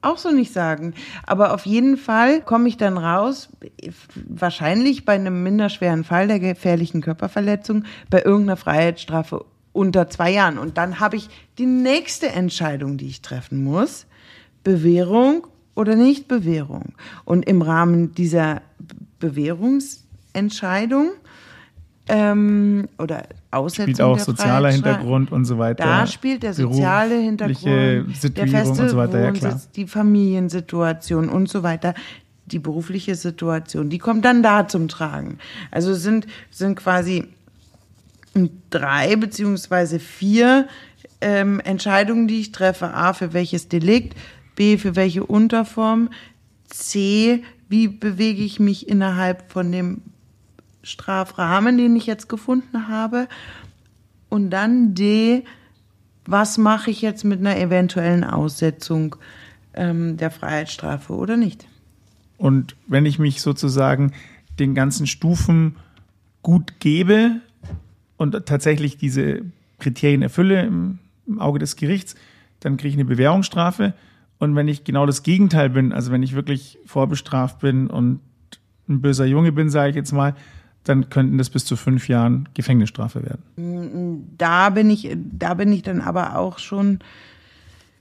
[0.00, 0.94] auch so nicht sagen.
[1.26, 3.50] Aber auf jeden Fall komme ich dann raus,
[4.28, 10.58] wahrscheinlich bei einem minderschweren Fall der gefährlichen Körperverletzung, bei irgendeiner Freiheitsstrafe unter zwei Jahren.
[10.58, 14.06] Und dann habe ich die nächste Entscheidung, die ich treffen muss.
[14.64, 16.94] Bewährung oder nicht Bewährung.
[17.24, 18.62] Und im Rahmen dieser
[19.18, 21.12] Bewährungsentscheidung
[22.08, 25.84] ähm, oder Aussetzung Spielt auch der sozialer Hintergrund und so weiter.
[25.84, 29.52] da spielt der soziale Hintergrund, der feste und so weiter, ja klar.
[29.52, 31.94] Wohnsitz, die Familiensituation und so weiter,
[32.46, 35.38] die berufliche Situation, die kommt dann da zum Tragen.
[35.70, 37.28] Also sind, sind quasi
[38.70, 40.68] drei beziehungsweise vier
[41.20, 42.92] ähm, Entscheidungen, die ich treffe.
[42.94, 44.16] A, für welches Delikt,
[44.54, 46.10] B, für welche Unterform,
[46.66, 50.02] C, wie bewege ich mich innerhalb von dem
[50.82, 53.28] Strafrahmen, den ich jetzt gefunden habe.
[54.28, 55.44] Und dann D,
[56.24, 59.16] was mache ich jetzt mit einer eventuellen Aussetzung
[59.74, 61.66] ähm, der Freiheitsstrafe oder nicht?
[62.38, 64.12] Und wenn ich mich sozusagen
[64.58, 65.76] den ganzen Stufen
[66.42, 67.40] gut gebe
[68.22, 69.42] und tatsächlich diese
[69.78, 72.14] Kriterien erfülle im, im Auge des Gerichts,
[72.60, 73.94] dann kriege ich eine Bewährungsstrafe.
[74.38, 78.20] Und wenn ich genau das Gegenteil bin, also wenn ich wirklich vorbestraft bin und
[78.88, 80.34] ein böser Junge bin, sage ich jetzt mal,
[80.84, 84.34] dann könnten das bis zu fünf Jahren Gefängnisstrafe werden.
[84.38, 86.98] Da bin ich, da bin ich dann aber auch schon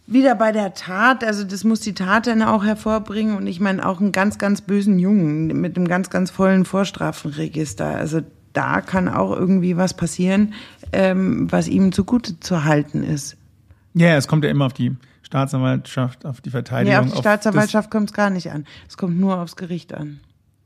[0.07, 1.23] wieder bei der Tat.
[1.23, 3.37] Also das muss die Tat dann auch hervorbringen.
[3.37, 7.85] Und ich meine auch einen ganz, ganz bösen Jungen mit einem ganz, ganz vollen Vorstrafenregister.
[7.85, 8.21] Also
[8.53, 10.53] da kann auch irgendwie was passieren,
[10.91, 13.37] ähm, was ihm zugute zu halten ist.
[13.93, 16.93] Ja, es kommt ja immer auf die Staatsanwaltschaft, auf die Verteidigung.
[16.93, 18.65] Nee, auf die Staatsanwaltschaft kommt es gar nicht an.
[18.87, 20.19] Es kommt nur aufs Gericht an.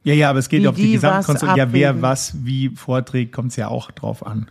[0.04, 1.58] Ja, ja, aber es geht Wie auf die, die Gesamtkonstellation.
[1.58, 4.48] was Ja, wer was wie vorträgt, kommt es ja auch drauf an.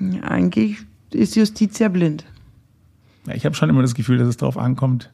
[0.00, 0.78] Ja, eigentlich
[1.10, 2.24] ist Justiz ja blind.
[3.26, 5.10] Ja, ich habe schon immer das Gefühl, dass es darauf ankommt,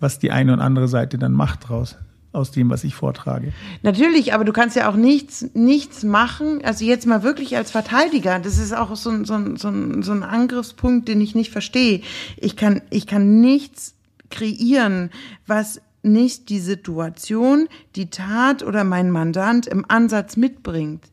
[0.00, 1.96] was die eine und andere Seite dann macht draus,
[2.32, 3.52] aus dem, was ich vortrage.
[3.82, 6.64] Natürlich, aber du kannst ja auch nichts, nichts machen.
[6.64, 8.38] Also jetzt mal wirklich als Verteidiger.
[8.38, 11.52] Das ist auch so ein, so ein, so ein, so ein Angriffspunkt, den ich nicht
[11.52, 12.00] verstehe.
[12.38, 13.94] Ich kann, ich kann nichts
[14.30, 15.10] kreieren,
[15.46, 21.04] was nicht die Situation, die Tat oder mein Mandant im Ansatz mitbringt.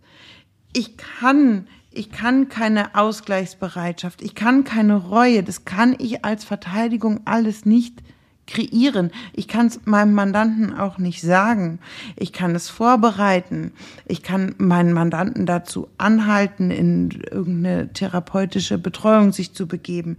[0.74, 7.22] Ich kann, ich kann keine Ausgleichsbereitschaft, ich kann keine Reue, das kann ich als Verteidigung
[7.26, 8.02] alles nicht
[8.50, 9.12] kreieren.
[9.34, 11.80] Ich kann es meinem Mandanten auch nicht sagen.
[12.16, 13.72] Ich kann es vorbereiten.
[14.06, 20.18] Ich kann meinen Mandanten dazu anhalten, in irgendeine therapeutische Betreuung sich zu begeben.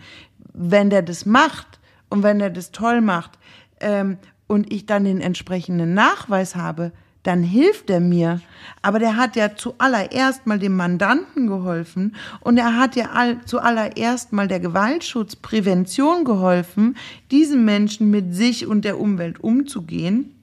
[0.52, 3.38] Wenn der das macht und wenn er das toll macht
[3.80, 4.16] ähm,
[4.46, 6.92] und ich dann den entsprechenden Nachweis habe,
[7.22, 8.40] dann hilft er mir.
[8.82, 14.32] Aber der hat ja zuallererst mal dem Mandanten geholfen und er hat ja all, zuallererst
[14.32, 16.96] mal der Gewaltschutzprävention geholfen,
[17.30, 20.34] diesen Menschen mit sich und der Umwelt umzugehen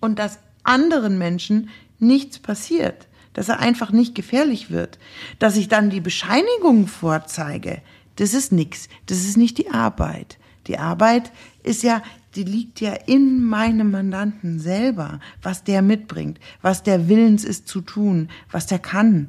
[0.00, 4.98] und dass anderen Menschen nichts passiert, dass er einfach nicht gefährlich wird,
[5.38, 7.80] dass ich dann die Bescheinigung vorzeige.
[8.16, 10.38] Das ist nix, das ist nicht die Arbeit.
[10.66, 12.02] Die Arbeit ist ja,
[12.34, 17.80] die liegt ja in meinem Mandanten selber, was der mitbringt, was der willens ist zu
[17.80, 19.28] tun, was der kann.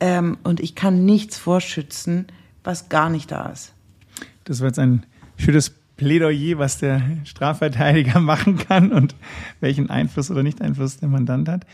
[0.00, 2.26] Ähm, und ich kann nichts vorschützen,
[2.64, 3.72] was gar nicht da ist.
[4.44, 9.14] Das war jetzt ein schönes Plädoyer, was der Strafverteidiger machen kann und
[9.60, 11.66] welchen Einfluss oder Nicht-Einfluss der Mandant hat.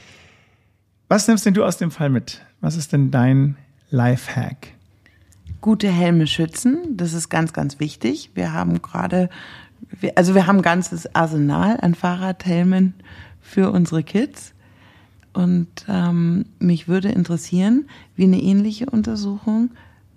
[1.08, 2.42] Was nimmst denn du aus dem Fall mit?
[2.60, 3.56] Was ist denn dein
[3.90, 4.74] Lifehack?
[5.62, 8.30] Gute Helme schützen, das ist ganz, ganz wichtig.
[8.34, 9.30] Wir haben gerade,
[10.00, 12.94] wir- also wir haben ein ganzes Arsenal an Fahrradhelmen
[13.40, 14.54] für unsere Kids.
[15.32, 19.70] Und ähm, mich würde interessieren, wie eine ähnliche Untersuchung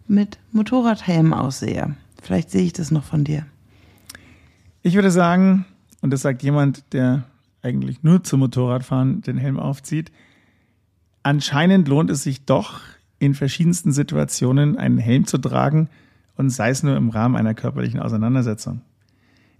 [0.07, 1.95] mit Motorradhelmen aussehe.
[2.21, 3.45] Vielleicht sehe ich das noch von dir.
[4.81, 5.65] Ich würde sagen,
[6.01, 7.23] und das sagt jemand, der
[7.61, 10.11] eigentlich nur zum Motorradfahren den Helm aufzieht,
[11.23, 12.79] anscheinend lohnt es sich doch,
[13.19, 15.89] in verschiedensten Situationen einen Helm zu tragen
[16.35, 18.81] und sei es nur im Rahmen einer körperlichen Auseinandersetzung.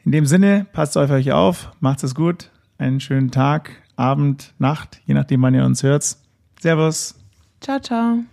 [0.04, 5.02] In dem Sinne, passt auf euch auf, macht es gut, einen schönen Tag, Abend, Nacht,
[5.06, 6.18] je nachdem, wann ihr uns hört.
[6.60, 7.16] Servus.
[7.60, 8.24] Ciao, ciao.